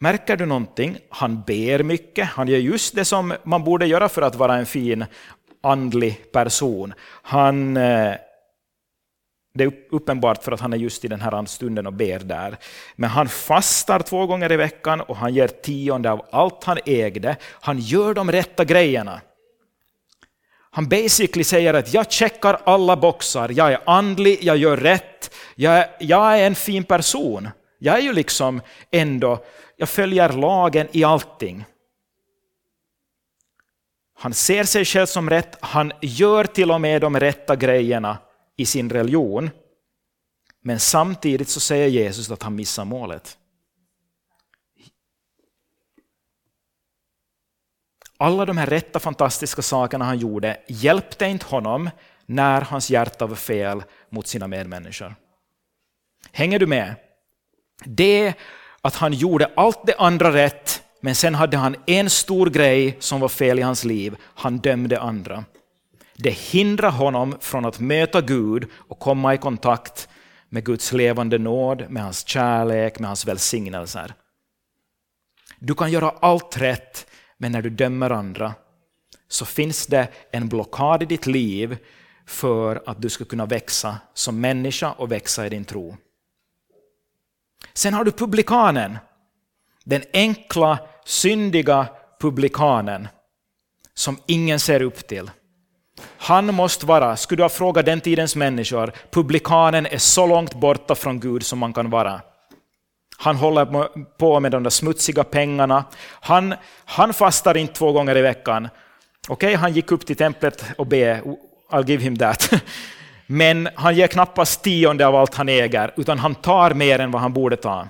märker 0.01 0.37
du 0.37 0.47
någonting? 0.47 0.97
Han 1.11 1.43
ber 1.47 1.83
mycket. 1.83 2.29
Han 2.29 2.49
gör 2.49 2.59
just 2.59 2.95
det 2.95 3.05
som 3.05 3.35
man 3.45 3.65
borde 3.65 3.87
göra 3.87 4.09
för 4.09 4.23
att 4.23 4.35
vara 4.35 4.57
en 4.57 4.67
fin 4.67 5.05
andlig 5.63 6.33
person. 6.33 6.95
Han 7.23 7.77
eh, 7.77 8.15
det 9.55 9.65
är 9.65 9.73
uppenbart 9.91 10.43
för 10.43 10.53
att 10.53 10.61
han 10.61 10.73
är 10.73 10.77
just 10.77 11.05
i 11.05 11.09
den 11.09 11.21
här 11.21 11.45
stunden 11.45 11.87
och 11.87 11.93
ber 11.93 12.19
där. 12.19 12.57
Men 12.97 13.11
han 13.11 13.29
fastar 13.29 14.01
två 14.01 14.27
gånger 14.27 14.53
i 14.53 14.57
veckan 14.57 15.01
och 15.01 15.17
han 15.17 15.35
ger 15.35 15.49
tionde 15.49 16.11
av 16.11 16.27
allt 16.31 16.65
han 16.65 16.79
ägde. 16.87 17.37
Han 17.43 17.79
gör 17.79 18.15
de 18.15 18.33
rätta 18.33 18.65
grejerna. 18.65 19.21
Han 20.75 20.89
basically 20.89 21.45
säger 21.45 21.75
att 21.75 21.95
jag 21.95 22.13
checkar 22.13 22.61
alla 22.65 22.97
boxar, 22.97 23.49
jag 23.49 23.73
är 23.73 23.81
andlig, 23.87 24.39
jag 24.43 24.57
gör 24.57 24.77
rätt, 24.77 25.35
jag 25.55 25.79
är, 25.79 25.97
jag 26.01 26.39
är 26.39 26.47
en 26.47 26.55
fin 26.55 26.85
person. 26.85 27.49
Jag 27.79 27.99
är 27.99 28.01
ju 28.01 28.13
liksom 28.13 28.61
ändå, 28.91 29.45
jag 29.77 29.89
följer 29.89 30.29
lagen 30.29 30.89
i 30.93 31.05
allting. 31.05 31.65
Han 34.19 34.35
ser 34.35 34.65
sig 34.65 34.85
själv 34.85 35.07
som 35.07 35.31
rätt, 35.31 35.57
han 35.61 35.93
gör 36.03 36.45
till 36.45 36.71
och 36.71 36.81
med 36.81 37.01
de 37.01 37.21
rätta 37.21 37.57
grejerna 37.57 38.19
i 38.57 38.67
sin 38.67 38.91
religion. 38.91 39.51
Men 40.63 40.81
samtidigt 40.81 41.49
så 41.49 41.61
säger 41.61 41.89
Jesus 41.89 42.31
att 42.31 42.43
han 42.43 42.55
missar 42.55 42.85
målet. 42.85 43.39
Alla 48.25 48.45
de 48.45 48.59
här 48.59 48.67
rätta 48.67 49.01
fantastiska 49.01 49.63
sakerna 49.63 50.05
han 50.05 50.19
gjorde 50.19 50.57
hjälpte 50.67 51.27
inte 51.27 51.47
honom 51.47 51.91
när 52.27 52.61
hans 52.61 52.91
hjärta 52.91 53.27
var 53.27 53.37
fel 53.37 53.83
mot 54.11 54.27
sina 54.27 54.49
medmänniskor. 54.49 55.15
Hänger 56.33 56.59
du 56.59 56.67
med? 56.67 56.95
Det 57.85 58.35
att 58.81 58.95
han 58.95 59.13
gjorde 59.13 59.51
allt 59.57 59.87
det 59.87 59.95
andra 59.99 60.33
rätt, 60.33 60.83
men 61.01 61.15
sen 61.15 61.35
hade 61.35 61.57
han 61.57 61.77
en 61.87 62.11
stor 62.11 62.51
grej 62.51 62.97
som 63.01 63.21
var 63.21 63.29
fel 63.29 63.59
i 63.59 63.63
hans 63.63 63.85
liv. 63.85 64.17
Han 64.35 64.59
dömde 64.59 65.01
andra. 65.01 65.45
Det 66.17 66.31
hindrar 66.31 66.91
honom 66.91 67.37
från 67.41 67.65
att 67.65 67.81
möta 67.81 68.21
Gud 68.21 68.71
och 68.89 68.99
komma 68.99 69.35
i 69.35 69.39
kontakt 69.39 70.09
med 70.49 70.65
Guds 70.65 70.93
levande 70.93 71.39
nåd, 71.39 71.91
med 71.91 72.03
hans 72.03 72.29
kärlek, 72.29 72.99
med 72.99 73.09
hans 73.09 73.27
välsignelser. 73.27 74.15
Du 75.59 75.75
kan 75.75 75.93
göra 75.93 76.11
allt 76.21 76.61
rätt, 76.61 77.07
men 77.39 77.53
när 77.53 77.63
du 77.63 77.71
dömer 77.71 78.11
andra 78.11 78.55
så 79.29 79.45
finns 79.45 79.87
det 79.87 80.09
en 80.31 80.49
blockad 80.49 81.03
i 81.03 81.07
ditt 81.07 81.27
liv 81.27 81.79
för 82.27 82.83
att 82.87 83.03
du 83.03 83.09
ska 83.09 83.25
kunna 83.25 83.47
växa 83.47 83.97
som 84.15 84.41
människa 84.41 84.93
och 84.93 85.13
växa 85.13 85.47
i 85.47 85.49
din 85.49 85.65
tro. 85.65 85.97
Sen 87.75 87.95
har 87.95 88.05
du 88.05 88.11
publikanen, 88.11 88.99
den 89.85 90.03
enkla, 90.13 90.79
syndiga 91.05 91.87
publikanen 92.21 93.09
som 93.95 94.19
ingen 94.27 94.61
ser 94.61 94.83
upp 94.83 95.07
till. 95.07 95.31
Han 96.17 96.55
måste 96.55 96.87
vara, 96.87 97.17
skulle 97.17 97.39
du 97.39 97.45
ha 97.45 97.49
frågat 97.49 97.87
den 97.87 98.01
tidens 98.01 98.37
människor, 98.37 98.93
publikanen 99.11 99.87
är 99.87 99.99
så 99.99 100.27
långt 100.27 100.55
borta 100.55 100.95
från 100.95 101.21
Gud 101.21 101.43
som 101.43 101.59
man 101.59 101.73
kan 101.73 101.91
vara. 101.91 102.21
Han 103.17 103.37
håller 103.37 103.89
på 104.19 104.41
med 104.41 104.53
de 104.53 104.63
där 104.63 104.71
smutsiga 104.71 105.25
pengarna. 105.25 105.85
Han, 106.21 106.55
han 106.85 107.13
fastar 107.13 107.57
inte 107.57 107.75
två 107.75 107.93
gånger 107.93 108.17
i 108.17 108.23
veckan. 108.23 108.69
Okej, 109.29 109.49
okay, 109.49 109.55
han 109.55 109.73
gick 109.73 109.93
upp 109.93 110.07
till 110.07 110.17
templet 110.17 110.65
och 110.79 110.87
be, 110.87 111.23
I'll 111.71 111.89
give 111.89 112.03
him 112.03 112.17
that. 112.17 112.51
Men 113.27 113.69
han 113.75 113.95
ger 113.95 114.07
knappast 114.07 114.63
tionde 114.63 115.07
av 115.07 115.17
allt 115.17 115.35
han 115.35 115.49
äger, 115.49 115.95
utan 115.97 116.19
han 116.19 116.35
tar 116.35 116.75
mer 116.75 116.99
än 116.99 117.11
vad 117.11 117.23
han 117.23 117.33
borde 117.33 117.57
ta. 117.57 117.89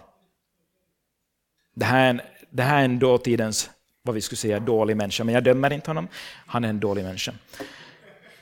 Det 1.75 1.85
här 1.85 2.05
är 2.05 2.11
en, 2.11 2.21
det 2.51 2.63
här 2.63 2.81
är 2.81 2.85
en 2.85 2.99
dåtidens, 2.99 3.71
vad 4.03 4.15
vi 4.15 4.21
skulle 4.21 4.37
säga, 4.37 4.61
dålig 4.61 4.97
människa, 4.97 5.25
men 5.25 5.35
jag 5.35 5.45
dömer 5.45 5.73
inte 5.73 5.91
honom. 5.91 6.09
Han 6.47 6.65
är 6.65 6.69
en 6.69 6.81
dålig 6.81 7.05
människa. 7.05 7.33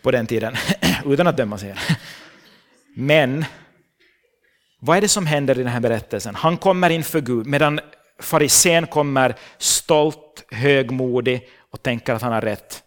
På 0.02 0.10
den 0.10 0.26
tiden, 0.26 0.56
utan 1.04 1.26
att 1.26 1.36
döma 1.36 1.58
sig. 1.58 1.74
Men 2.94 3.44
vad 4.84 4.96
är 4.96 5.00
det 5.00 5.08
som 5.08 5.26
händer 5.26 5.58
i 5.58 5.62
den 5.62 5.72
här 5.72 5.80
berättelsen? 5.80 6.34
Han 6.34 6.56
kommer 6.56 6.90
inför 6.90 7.20
Gud 7.20 7.46
medan 7.46 7.80
farisén 8.20 8.86
kommer 8.86 9.34
stolt, 9.58 10.44
högmodig 10.50 11.48
och 11.70 11.82
tänker 11.82 12.14
att 12.14 12.22
han 12.22 12.32
har 12.32 12.40
rätt 12.40 12.82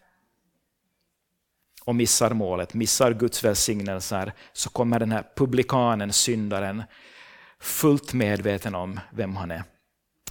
och 1.85 1.95
missar 1.95 2.29
målet, 2.29 2.73
missar 2.73 3.13
Guds 3.13 3.43
välsignelser, 3.43 4.33
så 4.53 4.69
kommer 4.69 4.99
den 4.99 5.11
här 5.11 5.23
publikanen, 5.35 6.13
syndaren, 6.13 6.83
fullt 7.59 8.13
medveten 8.13 8.75
om 8.75 8.99
vem 9.11 9.35
han 9.35 9.51
är. 9.51 9.63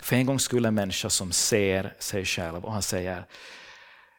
För 0.01 0.17
en 0.17 0.27
gång 0.27 0.41
skulle 0.41 0.69
en 0.69 0.75
människa 0.75 1.11
som 1.11 1.33
ser 1.33 1.95
sig 1.99 2.25
själv 2.25 2.65
och 2.65 2.73
han 2.73 2.83
säger, 2.83 3.27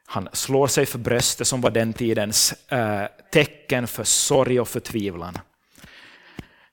han 0.05 0.29
slår 0.33 0.67
sig 0.67 0.85
för 0.85 0.99
bröstet 0.99 1.47
som 1.47 1.61
var 1.61 1.71
den 1.71 1.93
tidens 1.93 2.53
eh, 2.71 3.05
tecken 3.31 3.87
för 3.87 4.03
sorg 4.03 4.59
och 4.59 4.67
förtvivlan. 4.67 5.37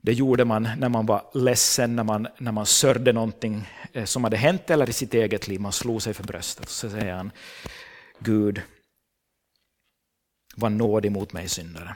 Det 0.04 0.12
gjorde 0.12 0.44
man 0.44 0.68
när 0.76 0.88
man 0.88 1.06
var 1.06 1.30
ledsen, 1.34 1.96
när 1.96 2.04
man, 2.04 2.28
när 2.38 2.52
man 2.52 2.66
sörjde 2.66 3.12
någonting 3.12 3.68
eh, 3.92 4.04
som 4.04 4.24
hade 4.24 4.36
hänt 4.36 4.70
eller 4.70 4.90
i 4.90 4.92
sitt 4.92 5.14
eget 5.14 5.48
liv. 5.48 5.60
Man 5.60 5.72
slog 5.72 6.02
sig 6.02 6.14
för 6.14 6.24
bröstet. 6.24 6.68
Så 6.68 6.90
säger 6.90 7.14
han, 7.14 7.30
Gud, 8.18 8.62
var 10.56 10.70
nådig 10.70 11.12
mot 11.12 11.32
mig 11.32 11.48
syndare. 11.48 11.94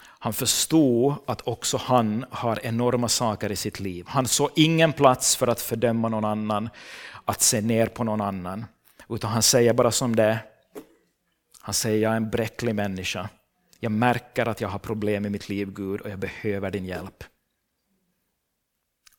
Han 0.00 0.32
förstod 0.32 1.14
att 1.26 1.48
också 1.48 1.76
han 1.76 2.24
har 2.30 2.66
enorma 2.66 3.08
saker 3.08 3.52
i 3.52 3.56
sitt 3.56 3.80
liv. 3.80 4.04
Han 4.08 4.28
såg 4.28 4.50
ingen 4.56 4.92
plats 4.92 5.36
för 5.36 5.46
att 5.46 5.60
fördöma 5.60 6.08
någon 6.08 6.24
annan, 6.24 6.68
att 7.24 7.42
se 7.42 7.60
ner 7.60 7.86
på 7.86 8.04
någon 8.04 8.20
annan. 8.20 8.64
Utan 9.08 9.30
han 9.30 9.42
säger 9.42 9.72
bara 9.72 9.90
som 9.90 10.16
det 10.16 10.22
är. 10.22 10.38
Han 11.60 11.74
säger, 11.74 12.02
jag 12.02 12.12
är 12.12 12.16
en 12.16 12.30
bräcklig 12.30 12.74
människa. 12.74 13.28
Jag 13.84 13.92
märker 13.92 14.48
att 14.48 14.60
jag 14.60 14.68
har 14.68 14.78
problem 14.78 15.26
i 15.26 15.30
mitt 15.30 15.48
liv, 15.48 15.72
Gud, 15.72 16.00
och 16.00 16.10
jag 16.10 16.18
behöver 16.18 16.70
din 16.70 16.84
hjälp. 16.84 17.24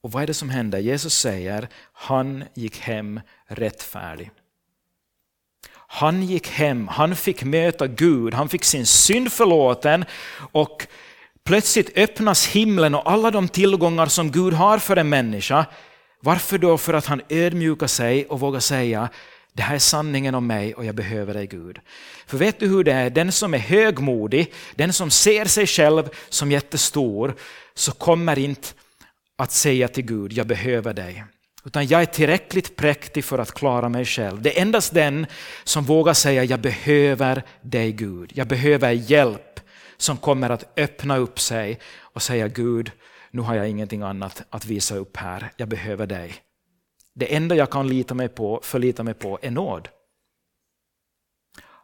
Och 0.01 0.11
vad 0.11 0.23
är 0.23 0.27
det 0.27 0.33
som 0.33 0.49
händer? 0.49 0.79
Jesus 0.79 1.17
säger, 1.17 1.67
han 1.93 2.43
gick 2.53 2.79
hem 2.79 3.19
rättfärdig. 3.47 4.31
Han 5.75 6.23
gick 6.23 6.47
hem, 6.47 6.87
han 6.87 7.15
fick 7.15 7.43
möta 7.43 7.87
Gud, 7.87 8.33
han 8.33 8.49
fick 8.49 8.63
sin 8.63 8.85
synd 8.85 9.31
förlåten 9.31 10.05
och 10.51 10.87
plötsligt 11.43 11.97
öppnas 11.97 12.47
himlen 12.47 12.95
och 12.95 13.11
alla 13.11 13.31
de 13.31 13.47
tillgångar 13.47 14.05
som 14.05 14.31
Gud 14.31 14.53
har 14.53 14.77
för 14.77 14.95
en 14.95 15.09
människa. 15.09 15.65
Varför 16.19 16.57
då? 16.57 16.77
För 16.77 16.93
att 16.93 17.05
han 17.05 17.21
ödmjukar 17.29 17.87
sig 17.87 18.25
och 18.25 18.39
vågar 18.39 18.59
säga 18.59 19.09
det 19.53 19.63
här 19.63 19.75
är 19.75 19.79
sanningen 19.79 20.35
om 20.35 20.47
mig 20.47 20.73
och 20.73 20.85
jag 20.85 20.95
behöver 20.95 21.33
dig 21.33 21.47
Gud. 21.47 21.79
För 22.25 22.37
vet 22.37 22.59
du 22.59 22.67
hur 22.67 22.83
det 22.83 22.93
är? 22.93 23.09
Den 23.09 23.31
som 23.31 23.53
är 23.53 23.57
högmodig, 23.57 24.53
den 24.75 24.93
som 24.93 25.11
ser 25.11 25.45
sig 25.45 25.67
själv 25.67 26.09
som 26.29 26.51
jättestor, 26.51 27.35
så 27.73 27.91
kommer 27.91 28.39
inte 28.39 28.67
att 29.37 29.51
säga 29.51 29.87
till 29.87 30.05
Gud, 30.05 30.33
jag 30.33 30.47
behöver 30.47 30.93
dig. 30.93 31.23
Utan 31.65 31.87
jag 31.87 32.01
är 32.01 32.05
tillräckligt 32.05 32.75
präktig 32.75 33.25
för 33.25 33.39
att 33.39 33.53
klara 33.53 33.89
mig 33.89 34.05
själv. 34.05 34.41
Det 34.41 34.57
är 34.57 34.61
endast 34.61 34.93
den 34.93 35.25
som 35.63 35.83
vågar 35.83 36.13
säga, 36.13 36.43
jag 36.43 36.59
behöver 36.59 37.43
dig 37.61 37.91
Gud. 37.91 38.31
Jag 38.35 38.47
behöver 38.47 38.91
hjälp 38.91 39.59
som 39.97 40.17
kommer 40.17 40.49
att 40.49 40.79
öppna 40.79 41.17
upp 41.17 41.39
sig 41.39 41.79
och 41.99 42.21
säga, 42.21 42.47
Gud, 42.47 42.91
nu 43.31 43.41
har 43.41 43.55
jag 43.55 43.69
ingenting 43.69 44.01
annat 44.01 44.43
att 44.49 44.65
visa 44.65 44.95
upp 44.95 45.17
här. 45.17 45.51
Jag 45.57 45.67
behöver 45.67 46.07
dig. 46.07 46.33
Det 47.15 47.35
enda 47.35 47.55
jag 47.55 47.69
kan 47.69 47.87
lita 47.87 48.13
mig 48.13 48.29
på, 48.29 48.59
förlita 48.63 49.03
mig 49.03 49.13
på 49.13 49.39
är 49.41 49.51
nåd. 49.51 49.89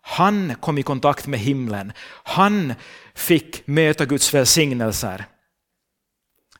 Han 0.02 0.56
kom 0.56 0.78
i 0.78 0.84
kontakt 0.84 1.28
med 1.28 1.39
himlen. 1.39 1.94
Han 2.24 2.74
fick 3.13 3.68
möta 3.68 4.06
Guds 4.06 4.34
välsignelser. 4.34 5.26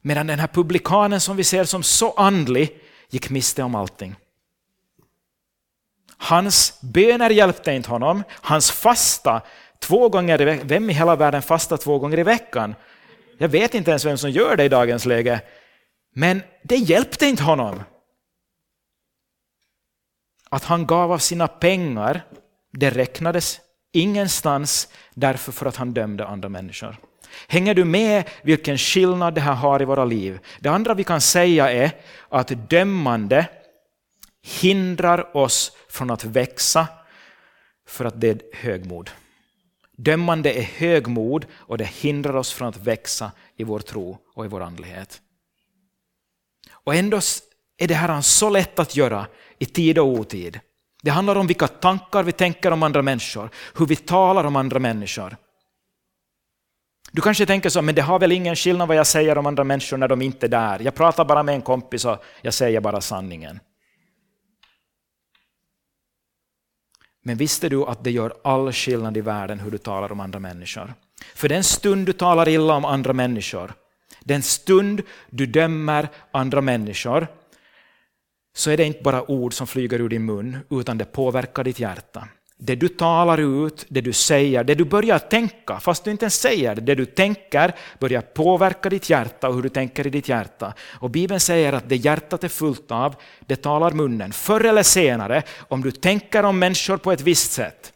Medan 0.02 0.28
den 0.28 0.40
här 0.40 0.48
publikanen 0.48 1.22
som 1.22 1.38
vi 1.38 1.44
ser 1.44 1.64
som 1.64 1.84
så 1.84 2.12
andlig 2.12 2.82
gick 3.10 3.30
miste 3.30 3.64
om 3.64 3.76
allting. 3.76 4.16
Hans 6.18 6.80
böner 6.82 7.30
hjälpte 7.30 7.72
inte 7.72 7.90
honom. 7.90 8.24
Hans 8.30 8.72
fasta 8.72 9.42
två 9.80 10.10
gånger 10.10 10.42
i 10.42 10.46
veckan. 10.46 10.68
Vem 10.68 10.90
i 10.90 10.94
hela 10.94 11.16
världen 11.16 11.42
fastar 11.42 11.78
två 11.78 12.00
gånger 12.00 12.20
i 12.20 12.24
veckan? 12.24 12.76
Jag 13.38 13.50
vet 13.50 13.74
inte 13.74 13.92
ens 13.92 14.06
vem 14.06 14.18
som 14.18 14.32
gör 14.32 14.56
det 14.56 14.64
i 14.64 14.70
dagens 14.70 15.06
läge. 15.06 15.42
Men 16.14 16.42
det 16.64 16.76
hjälpte 16.76 17.26
inte 17.26 17.44
honom. 17.44 17.84
Att 20.50 20.64
han 20.64 20.86
gav 20.86 21.12
av 21.12 21.18
sina 21.18 21.48
pengar, 21.48 22.22
det 22.72 22.90
räknades 22.90 23.60
ingenstans 23.92 24.88
därför 25.14 25.52
för 25.52 25.66
att 25.66 25.76
han 25.76 25.94
dömde 25.94 26.26
andra 26.26 26.50
människor. 26.50 26.98
Hänger 27.48 27.74
du 27.74 27.86
med 27.86 28.30
vilken 28.44 28.78
skillnad 28.78 29.36
det 29.36 29.42
här 29.42 29.54
har 29.54 29.82
i 29.82 29.86
våra 29.86 30.06
liv? 30.06 30.40
Det 30.60 30.70
andra 30.70 30.94
vi 30.94 31.04
kan 31.04 31.22
säga 31.22 31.72
är 31.72 31.92
att 32.30 32.70
dömande 32.70 33.48
hindrar 34.42 35.38
oss 35.38 35.72
från 35.90 36.12
att 36.12 36.26
växa 36.26 36.88
för 37.88 38.06
att 38.06 38.22
det 38.22 38.30
är 38.30 38.42
högmod. 38.54 39.10
Dömande 39.98 40.54
är 40.54 40.62
högmod 40.62 41.46
och 41.54 41.78
det 41.78 41.90
hindrar 41.90 42.36
oss 42.36 42.54
från 42.54 42.68
att 42.68 42.78
växa 42.78 43.32
i 43.58 43.64
vår 43.64 43.80
tro 43.80 44.18
och 44.36 44.46
i 44.46 44.48
vår 44.48 44.62
andlighet. 44.62 45.22
Och 46.72 46.96
ändå 46.96 47.20
är 47.78 47.88
det 47.88 47.94
här 47.94 48.22
så 48.22 48.50
lätt 48.50 48.80
att 48.80 48.96
göra 48.96 49.28
i 49.60 49.66
tid 49.66 49.98
och 49.98 50.08
otid. 50.08 50.60
Det 51.02 51.12
handlar 51.12 51.36
om 51.36 51.48
vilka 51.48 51.68
tankar 51.68 52.24
vi 52.24 52.32
tänker 52.32 52.72
om 52.72 52.84
andra 52.84 53.02
människor, 53.02 53.50
hur 53.78 53.86
vi 53.86 53.96
talar 53.96 54.44
om 54.44 54.56
andra 54.56 54.80
människor. 54.80 55.38
Du 57.12 57.22
kanske 57.22 57.46
tänker 57.46 57.70
så, 57.70 57.82
men 57.82 57.96
det 57.96 58.02
har 58.02 58.20
väl 58.20 58.32
ingen 58.32 58.56
skillnad 58.56 58.88
vad 58.88 58.98
jag 58.98 59.08
säger 59.08 59.38
om 59.38 59.46
andra 59.46 59.64
människor 59.64 59.98
när 59.98 60.08
de 60.08 60.22
inte 60.22 60.46
är 60.46 60.50
där. 60.50 60.80
Jag 60.80 60.96
pratar 60.96 61.26
bara 61.26 61.44
med 61.44 61.56
en 61.56 61.62
kompis 61.62 62.06
och 62.06 62.24
jag 62.42 62.54
säger 62.54 62.82
bara 62.82 63.02
sanningen. 63.02 63.60
Men 67.24 67.38
visste 67.38 67.70
du 67.70 67.84
att 67.84 68.04
det 68.04 68.12
gör 68.12 68.34
all 68.44 68.74
skillnad 68.74 69.18
i 69.18 69.22
världen 69.22 69.60
hur 69.60 69.72
du 69.72 69.78
talar 69.78 70.12
om 70.12 70.20
andra 70.20 70.40
människor? 70.40 70.94
För 71.36 71.50
den 71.50 71.64
stund 71.64 72.06
du 72.06 72.14
talar 72.14 72.50
illa 72.50 72.74
om 72.74 72.86
andra 72.86 73.14
människor, 73.14 73.74
den 74.20 74.44
stund 74.44 75.02
du 75.30 75.46
dömer 75.46 76.08
andra 76.32 76.62
människor, 76.62 77.28
så 78.60 78.72
är 78.72 78.78
det 78.78 78.84
inte 78.84 79.04
bara 79.04 79.32
ord 79.32 79.54
som 79.54 79.68
flyger 79.68 80.02
ur 80.02 80.10
din 80.10 80.26
mun, 80.26 80.58
utan 80.70 80.98
det 80.98 81.06
påverkar 81.06 81.64
ditt 81.64 81.80
hjärta. 81.80 82.28
Det 82.58 82.76
du 82.76 82.88
talar 82.88 83.38
ut, 83.38 83.86
det 83.90 84.02
du 84.02 84.14
säger, 84.14 84.64
det 84.64 84.76
du 84.76 84.86
börjar 84.86 85.20
tänka, 85.20 85.80
fast 85.80 86.04
du 86.04 86.12
inte 86.12 86.24
ens 86.24 86.40
säger 86.40 86.76
det, 86.76 86.82
det 86.82 86.96
du 86.96 87.06
tänker 87.06 87.76
börjar 88.00 88.22
påverka 88.22 88.90
ditt 88.90 89.10
hjärta 89.10 89.48
och 89.50 89.56
hur 89.56 89.62
du 89.62 89.70
tänker 89.70 90.08
i 90.08 90.10
ditt 90.10 90.30
hjärta. 90.30 90.74
Och 91.00 91.10
Bibeln 91.10 91.40
säger 91.40 91.74
att 91.74 91.90
det 91.90 91.96
hjärtat 91.96 92.44
är 92.44 92.48
fullt 92.48 92.92
av, 92.92 93.16
det 93.40 93.56
talar 93.56 93.92
munnen. 93.92 94.32
Förr 94.32 94.66
eller 94.66 94.84
senare, 94.84 95.44
om 95.68 95.82
du 95.82 95.92
tänker 95.92 96.44
om 96.44 96.60
människor 96.60 96.98
på 96.98 97.12
ett 97.12 97.22
visst 97.22 97.52
sätt 97.52 97.94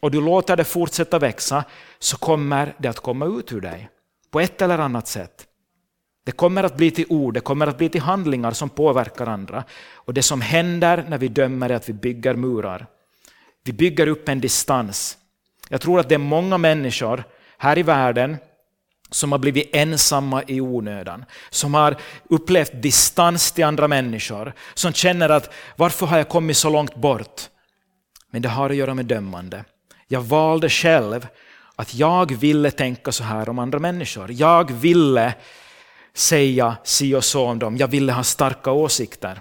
och 0.00 0.10
du 0.10 0.20
låter 0.20 0.56
det 0.56 0.64
fortsätta 0.64 1.18
växa, 1.18 1.64
så 1.98 2.16
kommer 2.16 2.74
det 2.78 2.88
att 2.88 3.00
komma 3.00 3.26
ut 3.26 3.52
ur 3.52 3.60
dig 3.60 3.88
på 4.30 4.40
ett 4.40 4.62
eller 4.62 4.78
annat 4.78 5.08
sätt. 5.08 5.46
Det 6.24 6.32
kommer 6.32 6.64
att 6.64 6.76
bli 6.76 6.90
till 6.90 7.06
ord, 7.08 7.34
det 7.34 7.40
kommer 7.40 7.66
att 7.66 7.78
bli 7.78 7.88
till 7.88 8.00
handlingar 8.00 8.50
som 8.52 8.68
påverkar 8.68 9.26
andra. 9.26 9.64
Och 9.94 10.14
det 10.14 10.22
som 10.22 10.40
händer 10.40 11.04
när 11.08 11.18
vi 11.18 11.28
dömer 11.28 11.70
är 11.70 11.74
att 11.74 11.88
vi 11.88 11.92
bygger 11.92 12.34
murar. 12.34 12.86
Vi 13.64 13.72
bygger 13.72 14.06
upp 14.06 14.28
en 14.28 14.40
distans. 14.40 15.18
Jag 15.68 15.80
tror 15.80 16.00
att 16.00 16.08
det 16.08 16.14
är 16.14 16.18
många 16.18 16.58
människor 16.58 17.24
här 17.58 17.78
i 17.78 17.82
världen 17.82 18.36
som 19.10 19.32
har 19.32 19.38
blivit 19.38 19.70
ensamma 19.76 20.42
i 20.46 20.60
onödan, 20.60 21.24
som 21.50 21.74
har 21.74 21.96
upplevt 22.30 22.82
distans 22.82 23.52
till 23.52 23.64
andra 23.64 23.88
människor, 23.88 24.52
som 24.74 24.92
känner 24.92 25.28
att 25.28 25.52
varför 25.76 26.06
har 26.06 26.16
jag 26.16 26.28
kommit 26.28 26.56
så 26.56 26.70
långt 26.70 26.94
bort? 26.94 27.42
Men 28.30 28.42
det 28.42 28.48
har 28.48 28.70
att 28.70 28.76
göra 28.76 28.94
med 28.94 29.06
dömande. 29.06 29.64
Jag 30.08 30.20
valde 30.20 30.68
själv 30.68 31.26
att 31.76 31.94
jag 31.94 32.32
ville 32.34 32.70
tänka 32.70 33.12
så 33.12 33.24
här 33.24 33.48
om 33.48 33.58
andra 33.58 33.78
människor. 33.78 34.32
Jag 34.32 34.72
ville 34.72 35.34
säga 36.14 36.76
si 36.84 37.14
och 37.14 37.24
så 37.24 37.46
om 37.46 37.58
dem. 37.58 37.76
Jag 37.76 37.88
ville 37.88 38.12
ha 38.12 38.24
starka 38.24 38.70
åsikter. 38.70 39.40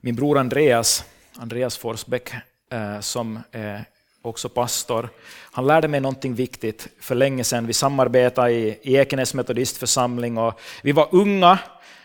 Min 0.00 0.14
bror 0.14 0.38
Andreas, 0.38 1.04
Andreas 1.36 1.76
Forsbäck, 1.76 2.34
eh, 2.70 3.00
som 3.00 3.40
är 3.50 3.84
också 4.22 4.48
pastor. 4.48 5.08
Han 5.52 5.66
lärde 5.66 5.88
mig 5.88 6.00
någonting 6.00 6.34
viktigt 6.34 6.88
för 7.00 7.14
länge 7.14 7.44
sedan. 7.44 7.66
Vi 7.66 7.72
samarbetade 7.72 8.52
i 8.52 8.78
Ekenäs 8.82 9.34
metodistförsamling 9.34 10.38
och 10.38 10.60
vi 10.82 10.92
var 10.92 11.08
unga. 11.12 11.58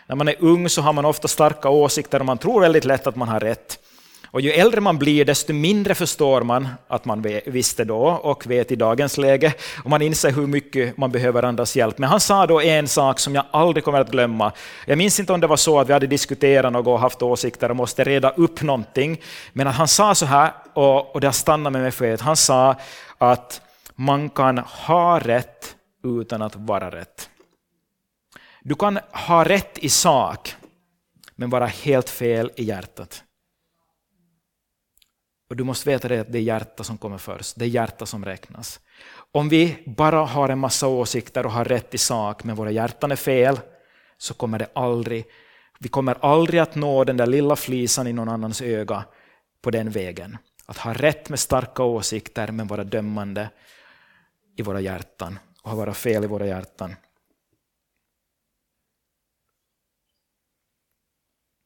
När 0.06 0.16
man 0.16 0.28
är 0.28 0.36
ung 0.38 0.68
så 0.68 0.82
har 0.82 0.92
man 0.92 1.04
ofta 1.04 1.28
starka 1.28 1.68
åsikter 1.68 2.20
och 2.20 2.26
man 2.26 2.38
tror 2.38 2.60
väldigt 2.60 2.84
lätt 2.84 3.06
att 3.06 3.16
man 3.16 3.28
har 3.28 3.40
rätt. 3.40 3.87
Och 4.30 4.40
ju 4.40 4.50
äldre 4.50 4.80
man 4.80 4.98
blir, 4.98 5.24
desto 5.24 5.52
mindre 5.52 5.94
förstår 5.94 6.42
man 6.42 6.68
att 6.88 7.04
man 7.04 7.26
visste 7.46 7.84
då 7.84 8.06
och 8.06 8.46
vet 8.46 8.72
i 8.72 8.76
dagens 8.76 9.18
läge. 9.18 9.54
Och 9.84 9.90
man 9.90 10.02
inser 10.02 10.32
hur 10.32 10.46
mycket 10.46 10.96
man 10.96 11.10
behöver 11.10 11.42
andras 11.42 11.76
hjälp. 11.76 11.98
Men 11.98 12.08
han 12.08 12.20
sa 12.20 12.46
då 12.46 12.60
en 12.60 12.88
sak 12.88 13.18
som 13.18 13.34
jag 13.34 13.44
aldrig 13.50 13.84
kommer 13.84 14.00
att 14.00 14.10
glömma. 14.10 14.52
Jag 14.86 14.98
minns 14.98 15.20
inte 15.20 15.32
om 15.32 15.40
det 15.40 15.46
var 15.46 15.56
så 15.56 15.80
att 15.80 15.88
vi 15.88 15.92
hade 15.92 16.06
diskuterat 16.06 16.72
något 16.72 16.86
och 16.86 17.00
haft 17.00 17.22
åsikter 17.22 17.70
och 17.70 17.76
måste 17.76 18.04
reda 18.04 18.30
upp 18.30 18.62
någonting. 18.62 19.20
Men 19.52 19.66
att 19.66 19.74
han 19.74 19.88
sa 19.88 20.14
så 20.14 20.26
här, 20.26 20.52
och, 20.74 21.14
och 21.14 21.20
det 21.20 21.26
har 21.26 21.32
stannat 21.32 21.72
med 21.72 21.82
mig 21.82 21.90
för 21.90 22.14
att 22.14 22.20
han 22.20 22.36
sa 22.36 22.76
att 23.18 23.60
man 23.94 24.30
kan 24.30 24.58
ha 24.58 25.18
rätt 25.18 25.74
utan 26.04 26.42
att 26.42 26.56
vara 26.56 26.90
rätt. 26.90 27.30
Du 28.62 28.74
kan 28.74 28.98
ha 29.12 29.44
rätt 29.44 29.78
i 29.78 29.88
sak, 29.88 30.54
men 31.36 31.50
vara 31.50 31.66
helt 31.66 32.10
fel 32.10 32.50
i 32.56 32.64
hjärtat. 32.64 33.22
Och 35.48 35.56
du 35.56 35.64
måste 35.64 35.90
veta 35.90 36.08
det 36.08 36.20
att 36.20 36.32
det 36.32 36.38
är 36.38 36.42
hjärtat 36.42 36.86
som 36.86 36.98
kommer 36.98 37.18
först, 37.18 37.56
det 37.58 37.64
är 37.64 37.68
hjärtat 37.68 38.08
som 38.08 38.24
räknas. 38.24 38.80
Om 39.32 39.48
vi 39.48 39.82
bara 39.86 40.20
har 40.20 40.48
en 40.48 40.58
massa 40.58 40.86
åsikter 40.86 41.46
och 41.46 41.52
har 41.52 41.64
rätt 41.64 41.94
i 41.94 41.98
sak, 41.98 42.44
men 42.44 42.56
våra 42.56 42.70
hjärtan 42.70 43.12
är 43.12 43.16
fel, 43.16 43.60
så 44.18 44.34
kommer 44.34 44.58
det 44.58 44.68
aldrig, 44.72 45.24
vi 45.78 45.88
kommer 45.88 46.16
aldrig 46.20 46.60
att 46.60 46.74
nå 46.74 47.04
den 47.04 47.16
där 47.16 47.26
lilla 47.26 47.56
flisan 47.56 48.06
i 48.06 48.12
någon 48.12 48.28
annans 48.28 48.62
öga 48.62 49.04
på 49.62 49.70
den 49.70 49.90
vägen. 49.90 50.38
Att 50.66 50.78
ha 50.78 50.92
rätt 50.92 51.28
med 51.28 51.38
starka 51.38 51.82
åsikter, 51.82 52.52
men 52.52 52.66
vara 52.66 52.84
dömande 52.84 53.50
i 54.56 54.62
våra 54.62 54.80
hjärtan 54.80 55.38
och 55.62 55.76
vara 55.76 55.94
fel 55.94 56.24
i 56.24 56.26
våra 56.26 56.46
hjärtan. 56.46 56.96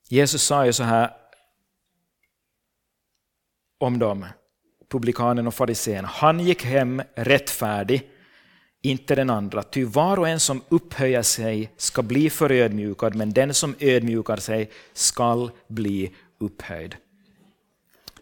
Jesus 0.08 0.42
sa 0.42 0.66
ju 0.66 0.72
så 0.72 0.82
här 0.82 1.21
om 3.82 3.98
dem, 3.98 4.26
publikanen 4.90 5.46
och 5.46 5.54
farisén. 5.54 6.04
Han 6.04 6.40
gick 6.40 6.64
hem 6.64 7.02
rättfärdig, 7.14 8.10
inte 8.82 9.14
den 9.14 9.30
andra. 9.30 9.62
Ty 9.62 9.84
var 9.84 10.18
och 10.18 10.28
en 10.28 10.40
som 10.40 10.62
upphöjer 10.68 11.22
sig 11.22 11.72
ska 11.76 12.02
bli 12.02 12.30
förödmjukad, 12.30 13.14
men 13.14 13.32
den 13.32 13.54
som 13.54 13.74
ödmjukar 13.80 14.36
sig 14.36 14.70
skall 14.92 15.50
bli 15.68 16.12
upphöjd. 16.40 16.96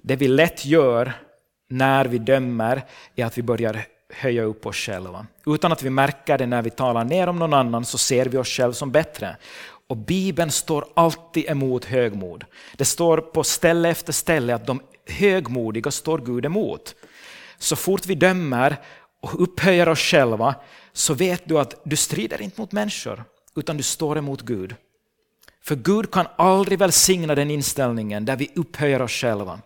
Det 0.02 0.16
vi 0.16 0.28
lätt 0.28 0.64
gör 0.64 1.12
när 1.68 2.04
vi 2.04 2.18
dömer 2.18 2.82
är 3.16 3.24
att 3.24 3.38
vi 3.38 3.42
börjar 3.42 3.82
höja 4.12 4.42
upp 4.42 4.66
oss 4.66 4.76
själva. 4.76 5.26
Utan 5.46 5.72
att 5.72 5.82
vi 5.82 5.90
märker 5.90 6.38
det 6.38 6.46
när 6.46 6.62
vi 6.62 6.70
talar 6.70 7.04
ner 7.04 7.26
om 7.26 7.38
någon 7.38 7.54
annan 7.54 7.84
så 7.84 7.98
ser 7.98 8.26
vi 8.26 8.38
oss 8.38 8.48
själva 8.48 8.72
som 8.72 8.90
bättre. 8.90 9.36
Och 9.88 9.96
Bibeln 9.96 10.50
står 10.50 10.84
alltid 10.94 11.50
emot 11.50 11.84
högmod. 11.84 12.44
Det 12.76 12.84
står 12.84 13.18
på 13.18 13.44
ställe 13.44 13.88
efter 13.88 14.12
ställe 14.12 14.54
att 14.54 14.66
de 14.66 14.80
högmodiga 15.06 15.90
står 15.90 16.18
Gud 16.18 16.44
emot. 16.44 16.94
Så 17.58 17.76
fort 17.76 18.06
vi 18.06 18.14
dömer 18.14 18.76
och 19.20 19.42
upphöjer 19.42 19.88
oss 19.88 19.98
själva 19.98 20.54
så 20.92 21.14
vet 21.14 21.42
du 21.44 21.58
att 21.58 21.80
du 21.84 21.96
strider 21.96 22.42
inte 22.42 22.60
mot 22.60 22.72
människor 22.72 23.24
utan 23.56 23.76
du 23.76 23.82
står 23.82 24.18
emot 24.18 24.42
Gud. 24.42 24.74
För 25.62 25.76
Gud 25.76 26.10
kan 26.10 26.26
aldrig 26.36 26.78
välsigna 26.78 27.34
den 27.34 27.50
inställningen 27.50 28.24
där 28.24 28.36
vi 28.36 28.50
upphöjer 28.54 29.02
oss 29.02 29.12
själva. 29.12 29.60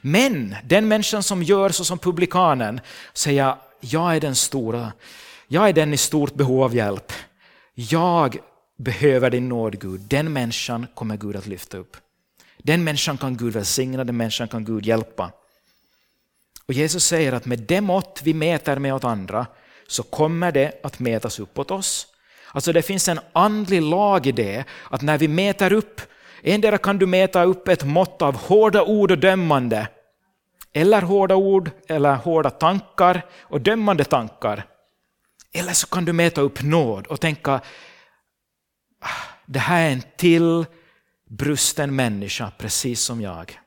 Men 0.00 0.56
den 0.64 0.88
människan 0.88 1.22
som 1.22 1.42
gör 1.42 1.70
så 1.70 1.84
som 1.84 1.98
publikanen, 1.98 2.80
säger 3.12 3.54
jag 3.80 4.16
är 4.16 4.20
den 4.20 4.34
stora, 4.34 4.92
jag 5.48 5.68
är 5.68 5.72
den 5.72 5.94
i 5.94 5.96
stort 5.96 6.34
behov 6.34 6.62
av 6.62 6.74
hjälp. 6.74 7.12
Jag 7.74 8.38
behöver 8.76 9.30
din 9.30 9.48
nåd 9.48 9.80
Gud. 9.80 10.00
Den 10.00 10.32
människan 10.32 10.86
kommer 10.94 11.16
Gud 11.16 11.36
att 11.36 11.46
lyfta 11.46 11.78
upp. 11.78 11.96
Den 12.66 12.84
människan 12.84 13.18
kan 13.18 13.36
Gud 13.36 13.52
välsigna, 13.52 14.04
den 14.04 14.16
människan 14.16 14.48
kan 14.48 14.64
Gud 14.64 14.86
hjälpa. 14.86 15.32
Och 16.66 16.74
Jesus 16.74 17.04
säger 17.04 17.32
att 17.32 17.46
med 17.46 17.58
det 17.58 17.80
mått 17.80 18.20
vi 18.24 18.34
mäter 18.34 18.78
med 18.78 18.94
åt 18.94 19.04
andra 19.04 19.46
så 19.86 20.02
kommer 20.02 20.52
det 20.52 20.80
att 20.82 20.98
mätas 20.98 21.38
upp 21.38 21.58
åt 21.58 21.70
oss. 21.70 22.06
Alltså 22.52 22.72
det 22.72 22.82
finns 22.82 23.08
en 23.08 23.20
andlig 23.32 23.82
lag 23.82 24.26
i 24.26 24.32
det, 24.32 24.64
att 24.90 25.02
när 25.02 25.18
vi 25.18 25.28
mäter 25.28 25.72
upp, 25.72 26.00
endera 26.42 26.78
kan 26.78 26.98
du 26.98 27.06
mäta 27.06 27.44
upp 27.44 27.68
ett 27.68 27.84
mått 27.84 28.22
av 28.22 28.36
hårda 28.36 28.82
ord 28.82 29.10
och 29.10 29.18
dömande, 29.18 29.88
eller 30.72 31.02
hårda 31.02 31.34
ord 31.34 31.70
eller 31.88 32.14
hårda 32.14 32.50
tankar 32.50 33.22
och 33.40 33.60
dömande 33.60 34.04
tankar. 34.04 34.66
Eller 35.52 35.72
så 35.72 35.86
kan 35.86 36.04
du 36.04 36.12
mäta 36.12 36.40
upp 36.40 36.62
nåd 36.62 37.06
och 37.06 37.20
tänka, 37.20 37.60
ah, 39.00 39.08
det 39.46 39.58
här 39.58 39.86
är 39.86 39.90
en 39.90 40.02
till 40.16 40.64
brusten 41.36 41.96
människa 41.96 42.52
precis 42.58 43.00
som 43.00 43.20
jag. 43.20 43.58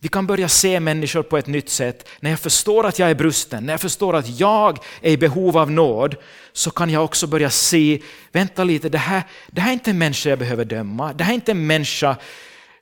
Vi 0.00 0.08
kan 0.08 0.26
börja 0.26 0.48
se 0.48 0.80
människor 0.80 1.22
på 1.22 1.38
ett 1.38 1.46
nytt 1.46 1.68
sätt. 1.68 2.08
När 2.20 2.30
jag 2.30 2.40
förstår 2.40 2.86
att 2.86 2.98
jag 2.98 3.10
är 3.10 3.14
brusten, 3.14 3.66
när 3.66 3.72
jag 3.72 3.80
förstår 3.80 4.16
att 4.16 4.40
jag 4.40 4.78
är 5.00 5.10
i 5.10 5.16
behov 5.16 5.58
av 5.58 5.70
nåd, 5.70 6.16
så 6.52 6.70
kan 6.70 6.90
jag 6.90 7.04
också 7.04 7.26
börja 7.26 7.50
se, 7.50 8.02
vänta 8.32 8.64
lite, 8.64 8.88
det 8.88 8.98
här, 8.98 9.22
det 9.46 9.60
här 9.60 9.68
är 9.70 9.72
inte 9.72 9.90
en 9.90 9.98
människa 9.98 10.30
jag 10.30 10.38
behöver 10.38 10.64
döma. 10.64 11.12
Det 11.12 11.24
här 11.24 11.32
är 11.32 11.34
inte 11.34 11.52
en 11.52 11.66
människa 11.66 12.16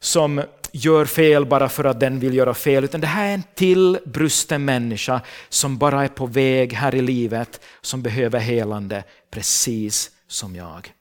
som 0.00 0.42
gör 0.72 1.04
fel 1.04 1.46
bara 1.46 1.68
för 1.68 1.84
att 1.84 2.00
den 2.00 2.20
vill 2.20 2.34
göra 2.34 2.54
fel, 2.54 2.84
utan 2.84 3.00
det 3.00 3.06
här 3.06 3.28
är 3.28 3.34
en 3.34 3.42
till 3.54 3.98
brusten 4.04 4.64
människa 4.64 5.20
som 5.48 5.78
bara 5.78 6.04
är 6.04 6.08
på 6.08 6.26
väg 6.26 6.72
här 6.72 6.94
i 6.94 7.02
livet, 7.02 7.60
som 7.80 8.02
behöver 8.02 8.38
helande, 8.38 9.04
precis 9.30 10.10
som 10.28 10.56
jag. 10.56 10.95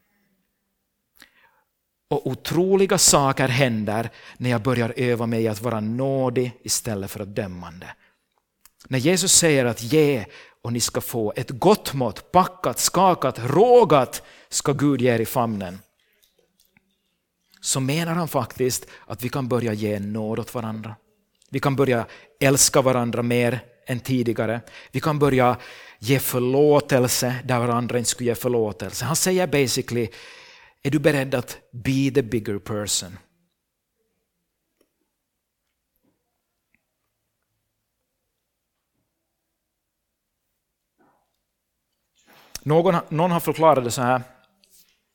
Och 2.10 2.28
otroliga 2.28 2.98
saker 2.98 3.48
händer 3.48 4.10
när 4.38 4.50
jag 4.50 4.62
börjar 4.62 4.94
öva 4.98 5.26
mig 5.26 5.48
att 5.48 5.62
vara 5.62 5.80
nådig 5.80 6.52
istället 6.64 7.12
för 7.12 7.20
att 7.20 7.36
dömande. 7.36 7.88
När 8.88 9.00
Jesus 9.00 9.34
säger 9.34 9.66
att 9.66 9.84
ge 9.84 10.26
och 10.62 10.74
ni 10.74 10.80
ska 10.80 11.02
få 11.02 11.34
ett 11.36 11.50
gott 11.50 11.94
mått, 11.94 12.32
packat, 12.32 12.80
skakat, 12.80 13.40
rågat 13.40 14.24
ska 14.50 14.74
Gud 14.74 15.02
ge 15.02 15.16
er 15.16 15.20
i 15.20 15.26
famnen. 15.26 15.80
Så 17.62 17.80
menar 17.80 18.14
han 18.14 18.28
faktiskt 18.28 18.88
att 19.06 19.24
vi 19.24 19.30
kan 19.30 19.48
börja 19.48 19.74
ge 19.74 20.00
nåd 20.00 20.40
åt 20.40 20.54
varandra. 20.54 20.96
Vi 21.50 21.60
kan 21.60 21.76
börja 21.76 22.06
älska 22.40 22.82
varandra 22.82 23.24
mer 23.24 23.60
än 23.88 24.00
tidigare. 24.00 24.62
Vi 24.92 25.00
kan 25.00 25.20
börja 25.20 25.58
ge 26.00 26.20
förlåtelse 26.20 27.36
där 27.44 27.60
varandra 27.60 27.98
inte 27.98 28.10
skulle 28.10 28.30
ge 28.30 28.36
förlåtelse. 28.36 29.06
Han 29.06 29.16
säger 29.16 29.48
basically 29.48 30.08
är 30.86 30.92
du 30.92 31.00
beredd 31.00 31.36
att 31.36 31.58
be 31.72 32.12
the 32.14 32.22
bigger 32.22 32.60
person? 32.60 33.18
Någon, 42.64 42.96
någon 43.10 43.32
har 43.32 43.40
förklarat 43.40 43.84
det 43.84 43.92
så 43.92 44.02
här, 44.02 44.22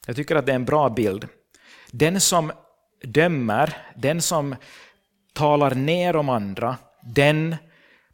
jag 0.07 0.17
tycker 0.17 0.37
att 0.37 0.47
det 0.47 0.53
är 0.53 0.57
en 0.57 0.65
bra 0.65 0.89
bild. 0.89 1.29
Den 1.91 2.21
som 2.21 2.53
dömer, 3.03 3.77
den 3.97 4.23
som 4.23 4.57
talar 5.33 5.75
ner 5.75 6.17
om 6.17 6.29
andra, 6.29 6.77
den 7.03 7.57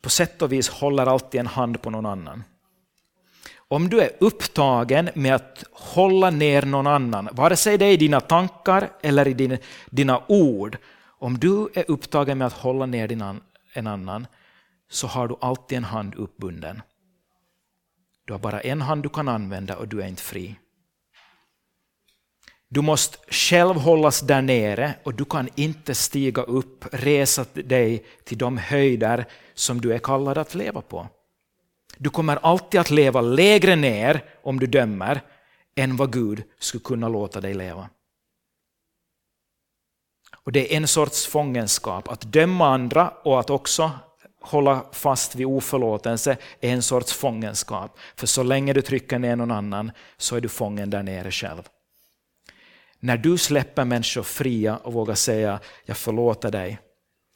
på 0.00 0.10
sätt 0.10 0.42
och 0.42 0.52
vis 0.52 0.68
håller 0.68 1.06
alltid 1.06 1.40
en 1.40 1.46
hand 1.46 1.82
på 1.82 1.90
någon 1.90 2.06
annan. 2.06 2.44
Om 3.68 3.88
du 3.88 4.00
är 4.00 4.10
upptagen 4.20 5.10
med 5.14 5.34
att 5.34 5.64
hålla 5.72 6.30
ner 6.30 6.62
någon 6.62 6.86
annan, 6.86 7.28
vare 7.32 7.56
sig 7.56 7.78
det 7.78 7.84
är 7.84 7.92
i 7.92 7.96
dina 7.96 8.20
tankar 8.20 8.90
eller 9.02 9.28
i 9.28 9.34
din, 9.34 9.58
dina 9.90 10.22
ord, 10.26 10.78
om 11.18 11.38
du 11.38 11.68
är 11.74 11.90
upptagen 11.90 12.38
med 12.38 12.46
att 12.46 12.52
hålla 12.52 12.86
ner 12.86 13.08
din, 13.08 13.40
en 13.72 13.86
annan 13.86 14.26
så 14.90 15.06
har 15.06 15.28
du 15.28 15.36
alltid 15.40 15.78
en 15.78 15.84
hand 15.84 16.14
uppbunden. 16.14 16.82
Du 18.24 18.32
har 18.32 18.40
bara 18.40 18.60
en 18.60 18.80
hand 18.80 19.02
du 19.02 19.08
kan 19.08 19.28
använda 19.28 19.76
och 19.76 19.88
du 19.88 20.02
är 20.02 20.06
inte 20.06 20.22
fri. 20.22 20.56
Du 22.68 22.82
måste 22.82 23.18
själv 23.28 23.76
hållas 23.76 24.20
där 24.20 24.42
nere 24.42 24.94
och 25.02 25.14
du 25.14 25.24
kan 25.24 25.48
inte 25.54 25.94
stiga 25.94 26.42
upp, 26.42 26.84
resa 26.92 27.44
dig 27.54 28.04
till 28.24 28.38
de 28.38 28.58
höjder 28.58 29.24
som 29.54 29.80
du 29.80 29.92
är 29.92 29.98
kallad 29.98 30.38
att 30.38 30.54
leva 30.54 30.80
på. 30.80 31.08
Du 31.96 32.10
kommer 32.10 32.36
alltid 32.36 32.80
att 32.80 32.90
leva 32.90 33.20
lägre 33.20 33.76
ner 33.76 34.24
om 34.42 34.60
du 34.60 34.66
dömer 34.66 35.20
än 35.74 35.96
vad 35.96 36.12
Gud 36.12 36.42
skulle 36.58 36.82
kunna 36.84 37.08
låta 37.08 37.40
dig 37.40 37.54
leva. 37.54 37.88
Och 40.46 40.52
Det 40.52 40.72
är 40.72 40.76
en 40.76 40.88
sorts 40.88 41.26
fångenskap. 41.26 42.08
Att 42.08 42.20
döma 42.20 42.68
andra 42.68 43.08
och 43.08 43.40
att 43.40 43.50
också 43.50 43.90
hålla 44.40 44.84
fast 44.92 45.34
vid 45.34 45.46
oförlåtelse 45.46 46.36
är 46.60 46.72
en 46.72 46.82
sorts 46.82 47.12
fångenskap. 47.12 47.98
För 48.16 48.26
så 48.26 48.42
länge 48.42 48.72
du 48.72 48.82
trycker 48.82 49.18
ner 49.18 49.36
någon 49.36 49.50
annan 49.50 49.92
så 50.16 50.36
är 50.36 50.40
du 50.40 50.48
fången 50.48 50.90
där 50.90 51.02
nere 51.02 51.30
själv. 51.30 51.62
När 53.00 53.16
du 53.16 53.38
släpper 53.38 53.84
människor 53.84 54.22
fria 54.22 54.76
och 54.76 54.92
vågar 54.92 55.14
säga 55.14 55.60
jag 55.84 55.96
förlåter 55.96 56.50
dig, 56.50 56.78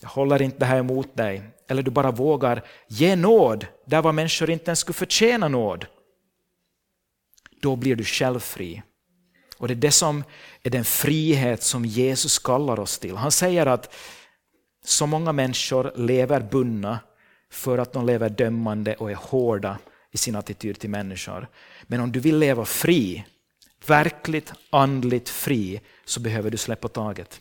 jag 0.01 0.09
håller 0.09 0.43
inte 0.43 0.59
det 0.59 0.67
här 0.67 0.79
emot 0.79 1.17
dig. 1.17 1.43
Eller 1.69 1.83
du 1.83 1.91
bara 1.91 2.11
vågar 2.11 2.65
ge 2.89 3.17
nåd 3.17 3.67
där 3.85 4.03
var 4.03 4.13
människor 4.13 4.51
inte 4.51 4.69
ens 4.71 4.79
skulle 4.79 4.95
förtjäna 4.95 5.49
nåd. 5.49 5.87
Då 7.63 7.77
blir 7.77 7.97
du 7.97 8.05
själv 8.05 8.41
fri. 8.41 8.83
Och 9.59 9.69
det 9.69 9.75
är 9.75 9.77
det 9.77 9.91
som 9.91 10.25
är 10.63 10.71
den 10.71 10.85
frihet 10.85 11.63
som 11.63 11.85
Jesus 11.85 12.39
kallar 12.39 12.81
oss 12.81 12.99
till. 12.99 13.17
Han 13.17 13.33
säger 13.33 13.67
att 13.67 13.95
så 14.85 15.07
många 15.07 15.33
människor 15.33 15.93
lever 15.97 16.41
bundna 16.41 16.99
för 17.51 17.79
att 17.79 17.93
de 17.93 18.07
lever 18.07 18.29
dömande 18.29 18.95
och 18.95 19.11
är 19.11 19.15
hårda 19.15 19.79
i 20.11 20.19
sin 20.19 20.37
attityd 20.37 20.79
till 20.79 20.91
människor. 20.91 21.49
Men 21.83 22.01
om 22.01 22.13
du 22.13 22.21
vill 22.21 22.39
leva 22.39 22.65
fri, 22.65 23.25
verkligt 23.87 24.53
andligt 24.71 25.29
fri, 25.29 25.81
så 26.05 26.21
behöver 26.21 26.51
du 26.51 26.57
släppa 26.57 26.89
taget. 26.89 27.41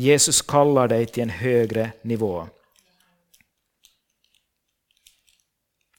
Jesus 0.00 0.42
kallar 0.42 0.88
dig 0.88 1.06
till 1.06 1.22
en 1.22 1.30
högre 1.30 1.92
nivå. 2.02 2.48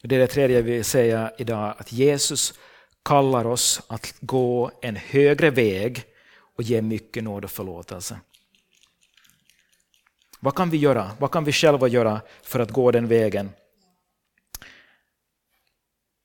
Det 0.02 0.16
är 0.16 0.20
det 0.20 0.28
tredje 0.28 0.56
jag 0.56 0.64
vill 0.64 0.84
säga 0.86 1.32
idag, 1.38 1.76
att 1.78 1.92
Jesus 1.92 2.54
kallar 3.04 3.48
oss 3.48 3.82
att 3.88 4.16
gå 4.22 4.72
en 4.82 4.96
högre 4.96 5.50
väg 5.50 6.04
och 6.56 6.64
ge 6.64 6.82
mycket 6.82 7.24
nåd 7.24 7.44
och 7.44 7.52
förlåtelse. 7.52 8.20
Vad 10.40 10.56
kan 10.56 10.70
vi 10.70 10.78
göra? 10.78 11.12
Vad 11.20 11.32
kan 11.32 11.44
vi 11.44 11.52
själva 11.52 11.88
göra 11.88 12.22
för 12.42 12.60
att 12.60 12.72
gå 12.72 12.92
den 12.92 13.08
vägen? 13.08 13.50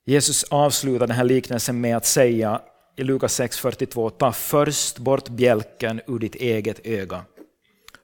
Jesus 0.04 0.44
avslutar 0.44 1.06
den 1.06 1.16
här 1.16 1.24
liknelsen 1.24 1.80
med 1.80 1.96
att 1.96 2.06
säga 2.06 2.62
i 2.96 3.04
Lukas 3.04 3.40
6.42, 3.40 4.10
ta 4.10 4.32
först 4.32 4.98
bort 4.98 5.28
bjälken 5.28 6.00
ur 6.06 6.18
ditt 6.18 6.34
eget 6.34 6.86
öga. 6.86 7.24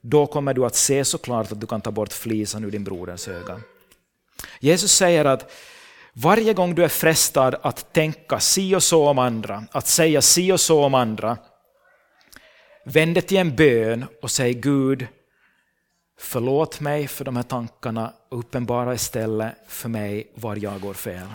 Då 0.01 0.27
kommer 0.27 0.55
du 0.55 0.65
att 0.65 0.77
se 0.77 1.05
såklart 1.05 1.53
att 1.53 1.61
du 1.61 1.67
kan 1.67 1.81
ta 1.81 1.91
bort 1.91 2.13
flisan 2.13 2.65
ur 2.65 2.71
din 2.71 2.85
broders 2.85 3.29
öga. 3.29 3.61
Jesus 4.61 4.93
säger 4.93 5.25
att 5.25 5.53
varje 6.13 6.55
gång 6.55 6.75
du 6.75 6.85
är 6.85 6.89
frestad 6.89 7.55
att 7.63 7.93
tänka 7.93 8.41
si 8.41 8.75
och 8.75 8.83
så 8.83 9.09
om 9.09 9.19
andra, 9.19 9.65
att 9.73 9.87
säga 9.87 10.23
si 10.23 10.53
och 10.53 10.61
så 10.61 10.85
om 10.85 10.95
andra, 10.95 11.39
vänd 12.85 13.15
dig 13.15 13.23
till 13.23 13.37
en 13.37 13.57
bön 13.57 14.05
och 14.23 14.31
säg 14.31 14.55
Gud, 14.55 15.07
förlåt 16.19 16.81
mig 16.81 17.09
för 17.09 17.25
de 17.25 17.37
här 17.37 17.43
tankarna 17.43 18.13
och 18.29 18.39
uppenbara 18.39 18.95
istället 18.95 19.55
för 19.67 19.89
mig 19.89 20.33
var 20.35 20.57
jag 20.57 20.81
går 20.81 20.95
fel. 20.95 21.27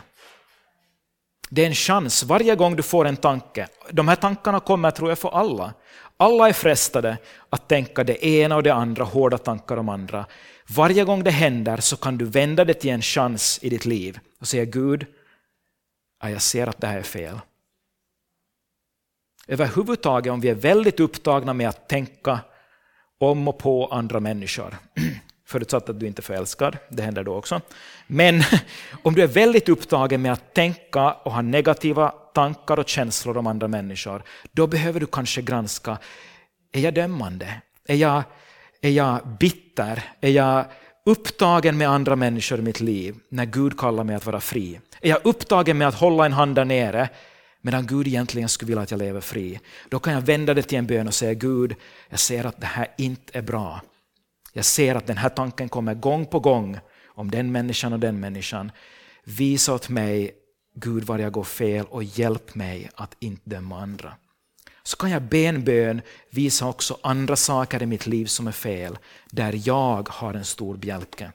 Det 1.50 1.62
är 1.62 1.68
en 1.68 1.76
chans 1.76 2.24
varje 2.24 2.56
gång 2.56 2.76
du 2.76 2.84
får 2.84 3.06
en 3.06 3.18
tanke. 3.18 3.68
De 3.92 4.08
här 4.08 4.16
tankarna 4.16 4.60
kommer 4.60 4.92
tror 4.92 5.10
jag 5.10 5.20
för 5.20 5.30
alla. 5.30 5.74
Alla 6.18 6.50
är 6.50 6.54
frestade 6.54 7.18
att 7.50 7.70
tänka 7.70 8.04
det 8.04 8.26
ena 8.26 8.56
och 8.56 8.64
det 8.64 8.74
andra, 8.74 9.04
hårda 9.04 9.38
tankar 9.38 9.78
om 9.78 9.90
andra. 9.90 10.26
Varje 10.76 11.04
gång 11.04 11.24
det 11.24 11.32
händer 11.32 11.78
så 11.78 11.98
kan 11.98 12.18
du 12.18 12.26
vända 12.26 12.66
det 12.66 12.74
till 12.74 12.90
en 12.90 13.02
chans 13.02 13.60
i 13.62 13.70
ditt 13.70 13.86
liv 13.86 14.20
och 14.40 14.48
säga 14.48 14.66
Gud, 14.66 15.06
jag 16.22 16.42
ser 16.42 16.68
att 16.68 16.82
det 16.82 16.88
här 16.88 16.98
är 16.98 17.04
fel. 17.04 17.40
Överhuvudtaget 19.48 20.34
om 20.34 20.40
vi 20.40 20.50
är 20.50 20.56
väldigt 20.56 21.00
upptagna 21.00 21.54
med 21.54 21.70
att 21.70 21.90
tänka 21.90 22.40
om 23.18 23.48
och 23.48 23.58
på 23.58 23.88
andra 23.88 24.20
människor, 24.20 24.78
förutsatt 25.46 25.90
att 25.90 26.00
du 26.00 26.08
inte 26.08 26.20
är 26.20 26.24
förälskad, 26.24 26.78
det 26.90 27.04
händer 27.04 27.24
då 27.24 27.36
också. 27.36 27.62
Men 28.08 28.44
om 29.04 29.16
du 29.16 29.24
är 29.24 29.28
väldigt 29.28 29.70
upptagen 29.70 30.22
med 30.22 30.34
att 30.34 30.54
tänka 30.54 31.12
och 31.12 31.32
ha 31.32 31.42
negativa 31.42 32.10
tankar 32.10 32.80
och 32.80 32.90
känslor 32.90 33.38
om 33.38 33.48
andra 33.48 33.68
människor, 33.68 34.24
då 34.52 34.68
behöver 34.68 35.00
du 35.00 35.06
kanske 35.06 35.42
granska, 35.42 35.98
är 36.72 36.80
jag 36.80 36.94
dömande? 36.94 37.62
Är 37.88 37.96
jag, 37.96 38.24
är 38.82 38.90
jag 38.90 39.28
bitter? 39.40 40.04
Är 40.22 40.30
jag 40.30 40.66
upptagen 41.06 41.78
med 41.78 41.90
andra 41.90 42.16
människor 42.16 42.60
i 42.60 42.62
mitt 42.62 42.80
liv 42.80 43.16
när 43.30 43.46
Gud 43.46 43.80
kallar 43.80 44.04
mig 44.04 44.16
att 44.16 44.26
vara 44.26 44.40
fri? 44.40 44.80
Är 45.02 45.10
jag 45.10 45.20
upptagen 45.24 45.78
med 45.78 45.88
att 45.88 45.96
hålla 45.96 46.26
en 46.26 46.34
hand 46.34 46.56
där 46.56 46.66
nere 46.66 47.10
medan 47.62 47.88
Gud 47.88 48.08
egentligen 48.08 48.50
skulle 48.50 48.68
vilja 48.68 48.84
att 48.84 48.92
jag 48.92 48.98
lever 48.98 49.22
fri? 49.22 49.60
Då 49.90 50.00
kan 50.00 50.14
jag 50.14 50.22
vända 50.22 50.54
det 50.54 50.62
till 50.62 50.78
en 50.78 50.88
bön 50.88 51.08
och 51.08 51.14
säga 51.14 51.34
Gud, 51.34 51.76
jag 52.10 52.20
ser 52.20 52.46
att 52.46 52.62
det 52.62 52.68
här 52.68 52.88
inte 52.98 53.38
är 53.38 53.42
bra. 53.42 53.82
Jag 54.54 54.66
ser 54.66 54.96
att 54.96 55.08
den 55.08 55.18
här 55.18 55.30
tanken 55.30 55.70
kommer 55.70 55.94
gång 55.94 56.26
på 56.26 56.40
gång 56.40 56.80
om 57.16 57.32
den 57.32 57.52
människan 57.52 57.94
och 57.94 58.00
den 58.00 58.20
människan. 58.20 58.72
Visa 59.24 59.74
åt 59.74 59.90
mig, 59.90 60.32
Gud, 60.76 61.04
var 61.04 61.20
jag 61.20 61.32
går 61.32 61.44
fel 61.44 61.86
och 61.90 62.04
hjälp 62.04 62.56
mig 62.56 62.90
att 62.96 63.16
inte 63.20 63.50
döma 63.50 63.82
andra. 63.82 64.14
Så 64.84 64.98
kan 64.98 65.12
jag 65.12 65.22
be 65.22 65.38
en 65.38 65.64
bön, 65.64 66.02
visa 66.30 66.68
också 66.68 66.98
andra 67.04 67.36
saker 67.36 67.84
i 67.84 67.86
mitt 67.86 68.08
liv 68.08 68.26
som 68.26 68.48
är 68.48 68.52
fel, 68.52 68.98
där 69.32 69.62
jag 69.68 70.10
har 70.10 70.34
en 70.34 70.46
stor 70.46 70.78
bjälke. 70.78 71.32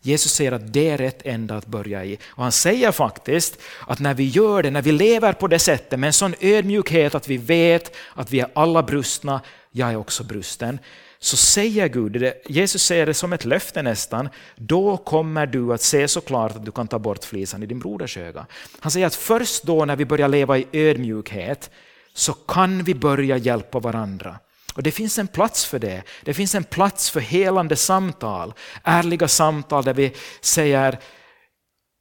Jesus 0.00 0.32
säger 0.32 0.52
att 0.52 0.72
det 0.72 0.88
är 0.88 0.98
rätt 0.98 1.22
ända 1.24 1.56
att 1.56 1.66
börja 1.66 2.04
i. 2.04 2.18
Och 2.24 2.42
han 2.42 2.52
säger 2.52 2.92
faktiskt 2.92 3.58
att 3.86 4.00
när 4.00 4.14
vi 4.14 4.24
gör 4.24 4.62
det, 4.62 4.70
när 4.70 4.82
vi 4.82 4.92
lever 4.92 5.32
på 5.32 5.48
det 5.48 5.58
sättet 5.58 5.98
med 5.98 6.06
en 6.06 6.12
sån 6.12 6.34
ödmjukhet 6.40 7.14
att 7.14 7.28
vi 7.28 7.36
vet 7.36 7.96
att 8.14 8.30
vi 8.30 8.40
är 8.40 8.50
alla 8.54 8.82
brustna, 8.82 9.40
jag 9.70 9.90
är 9.90 9.96
också 9.96 10.24
brusten, 10.24 10.78
så 11.24 11.36
säger 11.36 11.88
Gud, 11.88 12.32
Jesus 12.46 12.82
säger 12.82 13.06
det 13.06 13.14
som 13.14 13.32
ett 13.32 13.44
löfte 13.44 13.82
nästan, 13.82 14.28
då 14.56 14.96
kommer 14.96 15.46
du 15.46 15.72
att 15.72 15.82
se 15.82 16.08
så 16.08 16.20
klart 16.20 16.56
att 16.56 16.64
du 16.64 16.72
kan 16.72 16.88
ta 16.88 16.98
bort 16.98 17.24
flisan 17.24 17.62
i 17.62 17.66
din 17.66 17.78
broders 17.78 18.16
öga. 18.16 18.46
Han 18.80 18.92
säger 18.92 19.06
att 19.06 19.14
först 19.14 19.62
då 19.62 19.84
när 19.84 19.96
vi 19.96 20.04
börjar 20.04 20.28
leva 20.28 20.58
i 20.58 20.66
ödmjukhet 20.72 21.70
så 22.12 22.32
kan 22.32 22.84
vi 22.84 22.94
börja 22.94 23.36
hjälpa 23.36 23.78
varandra. 23.78 24.38
Och 24.74 24.82
Det 24.82 24.90
finns 24.90 25.18
en 25.18 25.26
plats 25.26 25.64
för 25.64 25.78
det. 25.78 26.02
Det 26.22 26.34
finns 26.34 26.54
en 26.54 26.64
plats 26.64 27.10
för 27.10 27.20
helande 27.20 27.76
samtal, 27.76 28.54
ärliga 28.82 29.28
samtal 29.28 29.84
där 29.84 29.94
vi 29.94 30.12
säger 30.40 30.98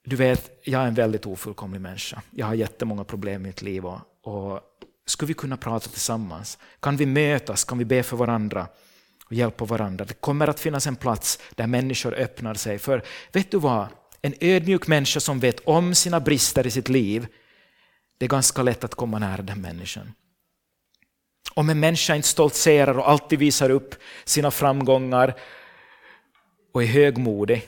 du 0.04 0.16
vet, 0.16 0.62
jag 0.64 0.82
är 0.82 0.88
en 0.88 0.94
väldigt 0.94 1.26
ofullkomlig 1.26 1.82
människa. 1.82 2.22
Jag 2.32 2.46
har 2.46 2.54
jättemånga 2.54 3.04
problem 3.04 3.46
i 3.46 3.48
mitt 3.48 3.62
liv. 3.62 3.86
Och, 3.86 4.00
och 4.24 4.60
skulle 5.06 5.28
vi 5.28 5.34
kunna 5.34 5.58
prata 5.58 5.90
tillsammans? 5.90 6.58
Kan 6.80 6.98
vi 6.98 7.06
mötas? 7.06 7.64
Kan 7.64 7.78
vi 7.78 7.86
be 7.86 8.04
för 8.04 8.18
varandra? 8.18 8.68
Och 9.32 9.38
hjälpa 9.38 9.66
varandra. 9.66 10.06
Det 10.06 10.14
kommer 10.14 10.48
att 10.48 10.60
finnas 10.60 10.88
en 10.88 10.96
plats 10.96 11.40
där 11.56 11.68
människor 11.68 12.14
öppnar 12.14 12.54
sig. 12.54 12.80
För 12.80 13.04
vet 13.32 13.52
du 13.52 13.60
vad? 13.60 13.88
En 14.22 14.34
ödmjuk 14.40 14.88
människa 14.88 15.20
som 15.20 15.40
vet 15.40 15.60
om 15.60 15.96
sina 15.96 16.20
brister 16.20 16.68
i 16.68 16.72
sitt 16.72 16.90
liv, 16.90 17.28
det 18.18 18.26
är 18.26 18.30
ganska 18.30 18.64
lätt 18.64 18.84
att 18.84 18.96
komma 18.96 19.20
nära 19.20 19.42
den 19.42 19.62
människan. 19.62 20.14
Om 21.54 21.70
en 21.70 21.80
människa 21.80 22.16
inte 22.16 22.28
stoltserar 22.28 22.98
och 22.98 23.10
alltid 23.10 23.40
visar 23.40 23.70
upp 23.70 23.96
sina 24.26 24.52
framgångar 24.52 25.34
och 26.74 26.84
är 26.84 26.88
högmodig, 26.88 27.68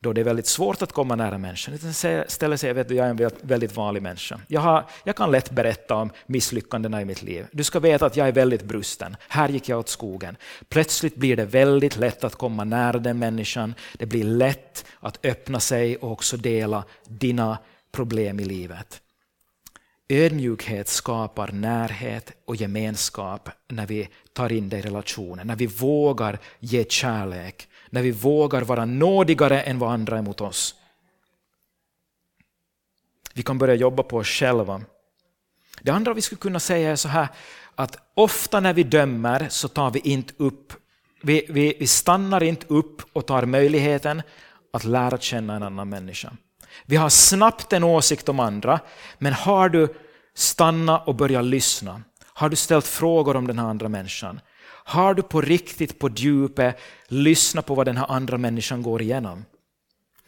då 0.00 0.12
det 0.12 0.20
är 0.20 0.24
väldigt 0.24 0.46
svårt 0.46 0.82
att 0.82 0.92
komma 0.92 1.16
nära 1.16 1.38
människan. 1.38 1.74
Istället 1.74 2.60
säger 2.60 2.74
vet 2.74 2.88
du, 2.88 2.94
jag 2.94 3.06
är 3.06 3.10
en 3.10 3.30
väldigt 3.42 3.76
vanlig 3.76 4.02
människa. 4.02 4.40
Jag, 4.46 4.60
har, 4.60 4.84
jag 5.04 5.16
kan 5.16 5.30
lätt 5.30 5.50
berätta 5.50 5.94
om 5.94 6.10
misslyckandena 6.26 7.02
i 7.02 7.04
mitt 7.04 7.22
liv. 7.22 7.46
Du 7.52 7.64
ska 7.64 7.80
veta 7.80 8.06
att 8.06 8.16
jag 8.16 8.28
är 8.28 8.32
väldigt 8.32 8.62
brusten. 8.62 9.16
Här 9.28 9.48
gick 9.48 9.68
jag 9.68 9.78
åt 9.78 9.88
skogen. 9.88 10.36
Plötsligt 10.68 11.16
blir 11.16 11.36
det 11.36 11.44
väldigt 11.44 11.96
lätt 11.96 12.24
att 12.24 12.34
komma 12.34 12.64
nära 12.64 12.98
den 12.98 13.18
människan. 13.18 13.74
Det 13.98 14.06
blir 14.06 14.24
lätt 14.24 14.84
att 15.00 15.26
öppna 15.26 15.60
sig 15.60 15.96
och 15.96 16.12
också 16.12 16.36
dela 16.36 16.84
dina 17.04 17.58
problem 17.92 18.40
i 18.40 18.44
livet. 18.44 19.00
Ödmjukhet 20.08 20.88
skapar 20.88 21.52
närhet 21.52 22.32
och 22.44 22.56
gemenskap 22.56 23.48
när 23.68 23.86
vi 23.86 24.08
tar 24.32 24.52
in 24.52 24.68
det 24.68 24.78
i 24.78 24.82
relationen, 24.82 25.46
när 25.46 25.56
vi 25.56 25.66
vågar 25.66 26.38
ge 26.60 26.84
kärlek, 26.88 27.68
när 27.90 28.02
vi 28.02 28.10
vågar 28.10 28.62
vara 28.62 28.84
nådigare 28.84 29.62
än 29.62 29.78
vad 29.78 29.92
andra 29.92 30.18
är 30.18 30.22
mot 30.22 30.40
oss. 30.40 30.74
Vi 33.34 33.42
kan 33.42 33.58
börja 33.58 33.74
jobba 33.74 34.02
på 34.02 34.16
oss 34.16 34.28
själva. 34.28 34.80
Det 35.80 35.90
andra 35.90 36.14
vi 36.14 36.22
skulle 36.22 36.38
kunna 36.38 36.60
säga 36.60 36.90
är 36.90 36.96
så 36.96 37.08
här 37.08 37.28
att 37.74 37.96
ofta 38.14 38.60
när 38.60 38.72
vi 38.72 38.82
dömer 38.82 39.46
så 39.50 39.68
tar 39.68 39.90
vi 39.90 40.00
inte 40.00 40.34
upp, 40.36 40.72
vi, 41.22 41.46
vi, 41.48 41.76
vi 41.80 41.86
stannar 41.86 42.42
inte 42.42 42.66
upp 42.68 43.02
och 43.12 43.26
tar 43.26 43.44
möjligheten 43.44 44.22
att 44.72 44.84
lära 44.84 45.18
känna 45.18 45.56
en 45.56 45.62
annan 45.62 45.88
människa. 45.88 46.32
Vi 46.86 46.96
har 46.96 47.08
snabbt 47.08 47.72
en 47.72 47.84
åsikt 47.84 48.28
om 48.28 48.40
andra, 48.40 48.80
men 49.18 49.32
har 49.32 49.68
du 49.68 49.94
stannat 50.34 51.08
och 51.08 51.14
börjat 51.14 51.44
lyssna? 51.44 52.02
Har 52.24 52.48
du 52.48 52.56
ställt 52.56 52.86
frågor 52.86 53.36
om 53.36 53.46
den 53.46 53.58
här 53.58 53.66
andra 53.66 53.88
människan? 53.88 54.40
Har 54.88 55.14
du 55.14 55.22
på 55.22 55.40
riktigt, 55.40 55.98
på 55.98 56.10
djupet, 56.16 56.80
lyssnat 57.08 57.66
på 57.66 57.74
vad 57.74 57.86
den 57.86 57.96
här 57.96 58.10
andra 58.10 58.38
människan 58.38 58.82
går 58.82 59.02
igenom? 59.02 59.44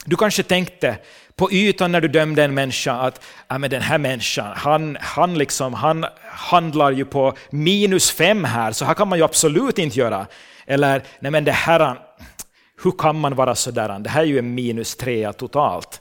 Du 0.04 0.16
kanske 0.16 0.42
tänkte 0.42 0.98
på 1.36 1.52
ytan 1.52 1.92
när 1.92 2.00
du 2.00 2.08
dömde 2.08 2.44
en 2.44 2.54
människa 2.54 2.92
att 2.92 3.24
ja, 3.48 3.58
men 3.58 3.70
den 3.70 3.82
här 3.82 3.98
människan, 3.98 4.52
han, 4.56 4.96
han, 5.00 5.38
liksom, 5.38 5.74
han 5.74 6.06
handlar 6.22 6.90
ju 6.90 7.04
på 7.04 7.34
minus 7.50 8.10
fem 8.10 8.44
här, 8.44 8.72
så 8.72 8.84
här 8.84 8.94
kan 8.94 9.08
man 9.08 9.18
ju 9.18 9.24
absolut 9.24 9.78
inte 9.78 9.98
göra. 9.98 10.26
Eller, 10.66 11.02
nej 11.20 11.30
men 11.30 11.44
det 11.44 11.52
här, 11.52 11.98
hur 12.82 12.92
kan 12.98 13.20
man 13.20 13.34
vara 13.34 13.54
sådär? 13.54 13.98
Det 13.98 14.10
här 14.10 14.20
är 14.20 14.26
ju 14.26 14.38
en 14.38 14.54
minus 14.54 14.96
trea 14.96 15.32
totalt. 15.32 16.00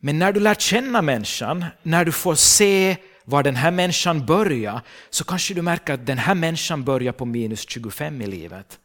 Men 0.00 0.18
när 0.18 0.32
du 0.32 0.40
lär 0.40 0.54
känna 0.54 1.02
människan, 1.02 1.64
när 1.82 2.04
du 2.04 2.12
får 2.12 2.34
se 2.34 2.96
var 3.32 3.42
den 3.42 3.56
här 3.56 3.70
människan 3.70 4.26
börjar 4.26 4.80
så 5.10 5.24
kanske 5.24 5.54
du 5.54 5.62
märker 5.62 5.94
att 5.94 6.06
den 6.06 6.18
här 6.18 6.34
människan 6.34 6.84
börjar 6.84 7.12
på 7.12 7.24
minus 7.24 7.68
25 7.68 8.22
i 8.22 8.26
livet. 8.26 8.78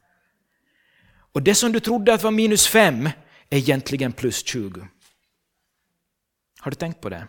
Och 1.33 1.41
det 1.43 1.55
som 1.55 1.71
du 1.71 1.79
trodde 1.79 2.13
att 2.13 2.23
var 2.23 2.31
minus 2.31 2.67
5 2.67 3.09
är 3.49 3.57
egentligen 3.57 4.11
plus 4.11 4.45
20. 4.45 4.87
Har 6.59 6.71
du 6.71 6.75
tänkt 6.75 7.01
på 7.01 7.09
det? 7.09 7.27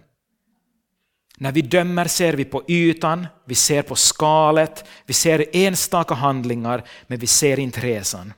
När 1.39 1.53
vi 1.53 1.63
dömer 1.63 2.05
ser 2.05 2.33
vi 2.33 2.45
på 2.45 2.65
ytan, 2.69 3.27
vi 3.45 3.55
ser 3.55 3.83
på 3.83 3.95
skalet, 3.95 4.85
vi 5.07 5.15
ser 5.15 5.45
enstaka 5.53 6.15
handlingar, 6.15 6.85
men 7.07 7.19
vi 7.19 7.27
ser 7.27 7.59
inte 7.59 7.81
resan. 7.81 8.33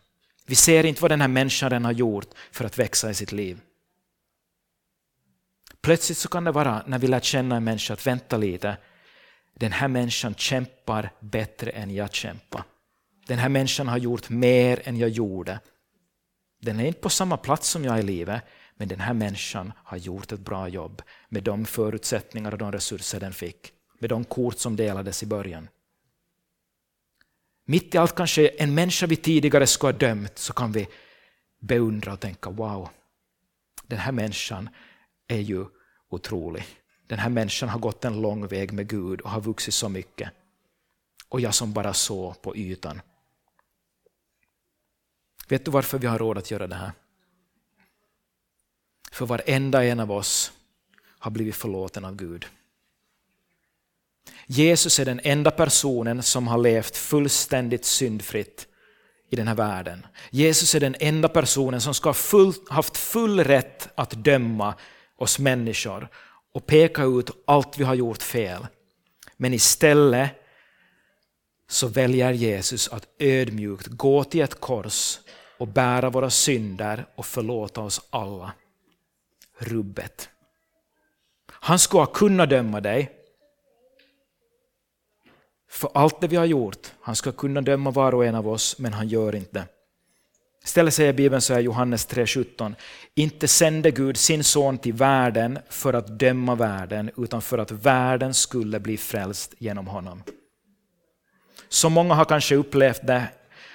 Vi 0.47 0.55
ser 0.55 0.87
inte 0.87 1.03
vad 1.03 1.11
den 1.11 1.21
här 1.21 1.29
människan 1.29 1.85
har 1.85 1.93
gjort 1.93 2.29
för 2.53 2.65
att 2.65 2.79
växa 2.79 3.11
i 3.11 3.15
sitt 3.15 3.33
liv. 3.33 3.61
Plötsligt 5.83 6.19
så 6.19 6.29
kan 6.29 6.45
det 6.45 6.53
vara 6.53 6.83
när 6.87 6.99
vi 6.99 7.07
lär 7.07 7.21
känna 7.21 7.57
en 7.57 7.65
människa 7.65 7.95
att 7.95 8.07
vänta 8.07 8.37
lite, 8.37 8.77
den 9.55 9.73
här 9.73 9.89
människan 9.89 10.35
kämpar 10.35 11.11
bättre 11.21 11.71
än 11.71 11.91
jag 11.91 12.15
kämpar. 12.15 12.65
Den 13.27 13.39
här 13.39 13.49
människan 13.49 13.89
har 13.89 13.99
gjort 13.99 14.29
mer 14.29 14.81
än 14.85 14.97
jag 14.97 15.11
gjorde. 15.11 15.61
Den 16.61 16.81
är 16.81 16.85
inte 16.85 17.01
på 17.01 17.11
samma 17.11 17.37
plats 17.37 17.69
som 17.69 17.85
jag 17.85 17.99
i 17.99 18.03
livet, 18.03 18.43
men 18.75 18.89
den 18.89 19.01
här 19.01 19.15
människan 19.15 19.73
har 19.77 19.97
gjort 19.97 20.33
ett 20.33 20.41
bra 20.41 20.69
jobb 20.69 21.03
med 21.29 21.43
de 21.43 21.65
förutsättningar 21.65 22.53
och 22.53 22.59
de 22.59 22.73
resurser 22.73 23.21
den 23.21 23.33
fick, 23.33 23.73
med 23.99 24.11
de 24.11 24.25
kort 24.25 24.59
som 24.59 24.77
delades 24.77 25.23
i 25.23 25.27
början. 25.27 25.69
Mitt 27.65 27.95
i 27.95 27.99
allt 27.99 28.15
kanske 28.15 28.49
en 28.49 28.75
människa 28.75 29.07
vi 29.07 29.17
tidigare 29.17 29.67
skulle 29.67 29.93
ha 29.93 29.99
dömt 29.99 30.39
så 30.39 30.53
kan 30.53 30.73
vi 30.73 30.89
beundra 31.61 32.13
och 32.13 32.21
tänka 32.21 32.51
wow, 32.51 32.89
den 33.87 33.99
här 33.99 34.13
människan 34.13 34.69
är 35.31 35.41
ju 35.41 35.67
otrolig. 36.09 36.65
Den 37.07 37.19
här 37.19 37.31
människan 37.31 37.69
har 37.69 37.79
gått 37.79 38.05
en 38.05 38.21
lång 38.21 38.47
väg 38.47 38.73
med 38.73 38.89
Gud 38.89 39.21
och 39.21 39.31
har 39.31 39.41
vuxit 39.41 39.75
så 39.75 39.89
mycket. 39.89 40.31
Och 41.29 41.41
jag 41.41 41.55
som 41.55 41.73
bara 41.73 41.95
såg 41.95 42.43
på 42.43 42.57
ytan. 42.57 43.01
Vet 45.49 45.65
du 45.65 45.71
varför 45.71 45.99
vi 45.99 46.07
har 46.07 46.19
råd 46.19 46.39
att 46.39 46.51
göra 46.51 46.67
det 46.67 46.75
här? 46.75 46.93
För 49.13 49.27
varenda 49.27 49.85
en 49.85 50.01
av 50.01 50.13
oss 50.13 50.53
har 51.19 51.31
blivit 51.31 51.57
förlåten 51.57 52.05
av 52.05 52.17
Gud. 52.17 52.47
Jesus 54.47 54.99
är 54.99 55.05
den 55.05 55.21
enda 55.25 55.51
personen 55.51 56.23
som 56.23 56.49
har 56.49 56.59
levt 56.59 56.97
fullständigt 56.97 57.85
syndfritt 57.85 58.67
i 59.31 59.37
den 59.37 59.49
här 59.49 59.55
världen. 59.55 60.07
Jesus 60.31 60.75
är 60.75 60.81
den 60.81 60.97
enda 61.01 61.29
personen 61.29 61.81
som 61.81 61.95
ska 61.95 62.09
ha 62.09 62.15
full, 62.15 62.53
haft 62.69 62.97
full 62.97 63.45
rätt 63.45 63.89
att 63.95 64.11
döma 64.11 64.75
oss 65.21 65.39
människor 65.39 66.09
och 66.53 66.67
peka 66.67 67.03
ut 67.03 67.31
allt 67.45 67.79
vi 67.79 67.85
har 67.85 67.95
gjort 67.95 68.23
fel. 68.23 68.67
Men 69.37 69.55
istället 69.55 70.31
så 71.69 71.89
väljer 71.89 72.33
Jesus 72.33 72.89
att 72.89 73.07
ödmjukt 73.19 73.87
gå 73.87 74.25
till 74.25 74.41
ett 74.41 74.61
kors 74.61 75.19
och 75.59 75.69
bära 75.69 76.11
våra 76.11 76.31
synder 76.31 77.07
och 77.15 77.27
förlåta 77.27 77.81
oss 77.81 78.01
alla. 78.11 78.53
Rubbet. 79.59 80.29
Han 81.53 81.79
skulle 81.79 82.07
kunna 82.07 82.47
döma 82.47 82.81
dig 82.81 83.11
för 85.71 85.91
allt 85.95 86.21
det 86.21 86.29
vi 86.29 86.37
har 86.37 86.45
gjort. 86.45 86.93
Han 87.01 87.17
ska 87.17 87.33
kunna 87.33 87.61
döma 87.61 87.91
var 87.91 88.15
och 88.15 88.25
en 88.25 88.35
av 88.35 88.49
oss, 88.49 88.79
men 88.79 88.93
han 88.93 89.09
gör 89.09 89.35
inte 89.35 89.53
det. 89.53 89.67
Istället 90.65 90.95
säger 90.95 91.13
Bibeln 91.13 91.41
så 91.41 91.55
här 91.55 91.61
Johannes 91.61 92.09
3.17. 92.09 92.75
Inte 93.15 93.49
sände 93.49 93.91
Gud 93.91 94.17
sin 94.17 94.45
son 94.45 94.79
till 94.79 94.93
världen 94.93 95.59
för 95.69 95.93
att 95.93 96.19
döma 96.19 96.55
världen, 96.55 97.11
utan 97.17 97.43
för 97.43 97.59
att 97.59 97.71
världen 97.71 98.35
skulle 98.35 98.81
bli 98.81 98.97
frälst 98.97 99.55
genom 99.59 99.87
honom. 99.87 100.23
Så 101.69 101.89
många 101.89 102.15
har 102.15 102.25
kanske 102.25 102.55
upplevt 102.55 103.07
det. 103.07 103.29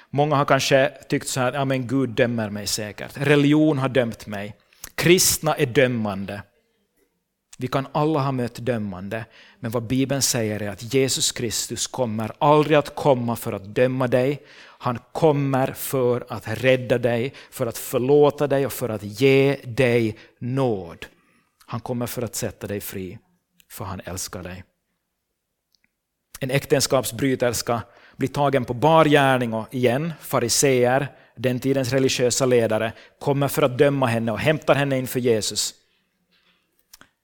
Många 0.10 0.36
har 0.36 0.46
kanske 0.46 0.92
tyckt 1.10 1.28
så 1.28 1.40
här, 1.40 1.54
ja 1.54 1.66
men 1.66 1.88
Gud 1.88 2.10
dömer 2.10 2.50
mig 2.50 2.68
säkert. 2.68 3.18
Religion 3.18 3.78
har 3.78 3.90
dömt 3.90 4.28
mig. 4.28 4.56
Kristna 4.96 5.56
är 5.56 5.66
dömande. 5.66 6.42
Vi 7.58 7.68
kan 7.68 7.88
alla 7.92 8.20
ha 8.20 8.32
mött 8.32 8.56
dömande, 8.56 9.26
men 9.60 9.72
vad 9.72 9.84
Bibeln 9.84 10.22
säger 10.22 10.62
är 10.62 10.70
att 10.70 10.94
Jesus 10.94 11.32
Kristus 11.32 11.88
kommer 11.88 12.32
aldrig 12.40 12.78
att 12.78 12.96
komma 12.96 13.36
för 13.36 13.54
att 13.54 13.76
döma 13.76 14.08
dig. 14.08 14.44
Han 14.86 15.00
kommer 15.12 15.74
för 15.74 16.26
att 16.30 16.48
rädda 16.48 16.98
dig, 16.98 17.34
för 17.52 17.68
att 17.68 17.78
förlåta 17.78 18.48
dig 18.48 18.66
och 18.66 18.74
för 18.74 18.90
att 18.90 19.04
ge 19.04 19.58
dig 19.64 20.18
nåd. 20.40 21.06
Han 21.66 21.80
kommer 21.80 22.08
för 22.08 22.22
att 22.22 22.36
sätta 22.36 22.68
dig 22.68 22.82
fri, 22.82 23.20
för 23.70 23.86
han 23.86 24.02
älskar 24.06 24.44
dig. 24.44 24.64
En 26.40 26.52
äktenskapsbryterska 26.52 27.82
blir 28.18 28.30
tagen 28.30 28.66
på 28.66 28.74
bar 28.74 29.06
gärning 29.06 29.54
och 29.54 29.74
igen, 29.74 30.14
fariseer, 30.22 31.08
den 31.36 31.60
tidens 31.60 31.92
religiösa 31.92 32.46
ledare, 32.46 32.94
kommer 33.20 33.48
för 33.48 33.62
att 33.62 33.78
döma 33.78 34.06
henne 34.06 34.32
och 34.32 34.40
hämtar 34.40 34.76
henne 34.76 34.98
inför 34.98 35.20
Jesus. 35.20 35.74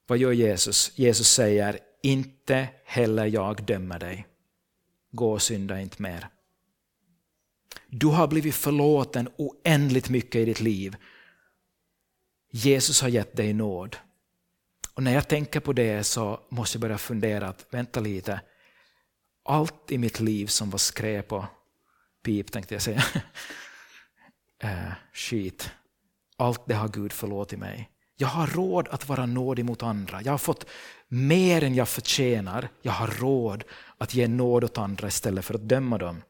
Vad 0.07 0.17
gör 0.17 0.31
Jesus? 0.31 0.91
Jesus 0.95 1.29
säger, 1.29 1.79
inte 2.03 2.67
heller 2.85 3.25
jag 3.25 3.63
dömer 3.63 3.99
dig. 3.99 4.27
Gå 5.11 5.31
och 5.31 5.41
synda 5.41 5.81
inte 5.81 6.01
mer. 6.01 6.27
Du 7.93 8.07
har 8.07 8.27
blivit 8.27 8.55
förlåten 8.55 9.29
oändligt 9.37 10.09
mycket 10.09 10.35
i 10.35 10.45
ditt 10.45 10.59
liv. 10.59 10.95
Jesus 12.51 13.01
har 13.01 13.09
gett 13.09 13.37
dig 13.37 13.53
nåd. 13.53 13.97
Och 14.93 15.03
när 15.03 15.13
jag 15.13 15.27
tänker 15.27 15.59
på 15.59 15.73
det 15.73 16.03
så 16.03 16.39
måste 16.49 16.75
jag 16.75 16.81
börja 16.81 16.97
fundera 16.97 17.47
att 17.47 17.65
vänta 17.69 17.99
lite. 17.99 18.41
Allt 19.45 19.91
i 19.91 19.97
mitt 19.97 20.19
liv 20.19 20.47
som 20.47 20.69
var 20.69 20.77
skräp 20.77 21.31
och 21.31 21.43
pip 22.23 22.51
tänkte 22.51 22.75
jag 22.75 22.81
säga. 22.81 23.03
Eh, 24.63 24.87
äh, 24.87 24.93
skit. 25.13 25.71
Allt 26.37 26.61
det 26.65 26.73
har 26.73 26.87
Gud 26.87 27.13
förlåtit 27.13 27.59
mig. 27.59 27.89
Jag 28.17 28.27
har 28.27 28.47
råd 28.47 28.87
att 28.87 29.09
vara 29.09 29.25
nådig 29.25 29.65
mot 29.65 29.83
andra. 29.83 30.21
Jag 30.21 30.33
har 30.33 30.37
fått 30.37 30.65
mer 31.07 31.63
än 31.63 31.75
jag 31.75 31.89
förtjänar. 31.89 32.69
Jag 32.81 32.91
har 32.91 33.07
råd 33.07 33.63
att 33.97 34.13
ge 34.13 34.27
nåd 34.27 34.63
åt 34.63 34.77
andra 34.77 35.07
istället 35.07 35.45
för 35.45 35.53
att 35.53 35.69
döma 35.69 35.97
dem. 35.97 36.21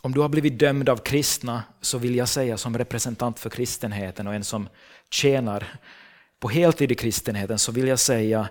Om 0.00 0.12
du 0.12 0.20
har 0.20 0.28
blivit 0.28 0.58
dömd 0.58 0.88
av 0.88 0.96
kristna 0.96 1.62
så 1.80 1.98
vill 1.98 2.14
jag 2.14 2.28
säga 2.28 2.58
som 2.58 2.78
representant 2.78 3.38
för 3.38 3.50
kristenheten 3.50 4.26
och 4.26 4.34
en 4.34 4.44
som 4.44 4.68
tjänar 5.10 5.80
på 6.38 6.48
heltid 6.48 6.92
i 6.92 6.94
kristenheten 6.94 7.58
så 7.58 7.72
vill 7.72 7.88
jag 7.88 7.98
säga 7.98 8.48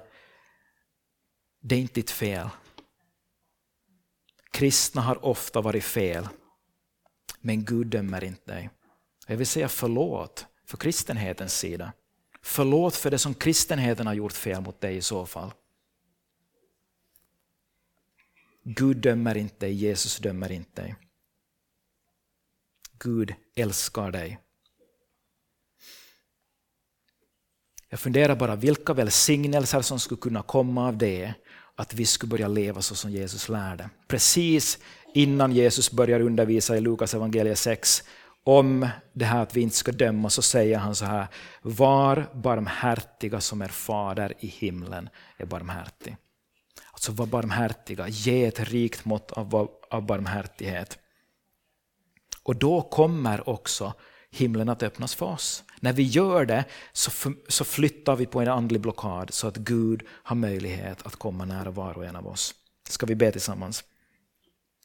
det 1.60 1.76
är 1.76 1.80
inte 1.80 1.94
ditt 1.94 2.12
fel. 2.12 2.50
Kristna 4.52 5.02
har 5.02 5.26
ofta 5.26 5.62
varit 5.62 5.84
fel, 5.84 6.28
men 7.42 7.66
Gud 7.66 7.88
dömer 7.88 8.24
inte 8.24 8.52
dig. 8.52 8.70
Jag 9.28 9.38
vill 9.38 9.48
säga 9.48 9.70
förlåt 9.70 10.46
för 10.66 10.78
kristenhetens 10.78 11.58
sida. 11.58 11.94
Förlåt 12.42 12.96
för 12.96 13.12
det 13.12 13.20
som 13.20 13.34
kristenheten 13.34 14.08
har 14.08 14.14
gjort 14.14 14.34
fel 14.34 14.62
mot 14.62 14.82
dig 14.82 14.98
i 14.98 15.02
så 15.02 15.26
fall. 15.26 15.54
Gud 18.64 18.98
dömer 18.98 19.38
inte 19.38 19.66
dig, 19.66 19.74
Jesus 19.74 20.18
dömer 20.18 20.52
inte 20.52 20.82
dig. 20.82 20.96
Gud 23.00 23.34
älskar 23.56 24.12
dig. 24.12 24.40
Jag 27.90 28.00
funderar 28.00 28.36
bara 28.36 28.56
vilka 28.56 28.94
välsignelser 28.94 29.82
som 29.82 30.00
skulle 30.00 30.22
kunna 30.22 30.44
komma 30.44 30.88
av 30.88 30.98
det, 30.98 31.34
att 31.76 31.94
vi 31.94 32.06
skulle 32.06 32.30
börja 32.30 32.48
leva 32.48 32.82
så 32.82 32.96
som 32.96 33.12
Jesus 33.12 33.50
lärde. 33.50 33.90
Precis 34.08 34.80
innan 35.14 35.52
Jesus 35.52 35.92
börjar 35.92 36.20
undervisa 36.20 36.78
i 36.78 36.82
Lukas 36.82 37.14
evangeliet 37.14 37.60
6 37.60 38.04
om 38.44 38.90
det 39.14 39.26
här 39.26 39.42
att 39.42 39.56
vi 39.56 39.62
inte 39.62 39.76
ska 39.76 39.92
döma 39.92 40.30
så 40.30 40.42
säger 40.42 40.78
han 40.78 40.96
så 40.96 41.06
här, 41.06 41.28
var 41.62 42.30
barmhärtiga 42.34 43.42
som 43.42 43.62
er 43.62 43.68
fader 43.68 44.34
i 44.40 44.48
himlen 44.48 45.10
är 45.38 45.46
barmhärtig. 45.46 46.18
Alltså 46.92 47.12
var 47.12 47.26
barmhärtiga, 47.26 48.08
ge 48.08 48.46
ett 48.46 48.60
rikt 48.60 49.06
mått 49.06 49.32
av, 49.32 49.70
av 49.90 50.06
barmhärtighet. 50.06 51.00
Och 52.48 52.56
då 52.56 52.82
kommer 52.82 53.50
också 53.50 53.94
himlen 54.32 54.70
att 54.70 54.84
öppnas 54.84 55.16
för 55.16 55.26
oss. 55.26 55.64
När 55.80 55.94
vi 55.94 56.04
gör 56.04 56.46
det 56.46 56.66
så, 56.94 57.34
så 57.48 57.64
flyttar 57.64 58.16
vi 58.16 58.26
på 58.26 58.42
en 58.42 58.48
andlig 58.48 58.82
blockad 58.82 59.34
så 59.34 59.48
att 59.48 59.58
Gud 59.58 60.04
har 60.10 60.36
möjlighet 60.36 61.06
att 61.06 61.16
komma 61.16 61.46
nära 61.46 61.72
var 61.72 61.98
och 61.98 62.06
en 62.06 62.16
av 62.16 62.28
oss. 62.28 62.56
Ska 62.90 63.06
vi 63.06 63.16
be 63.16 63.32
tillsammans? 63.32 63.84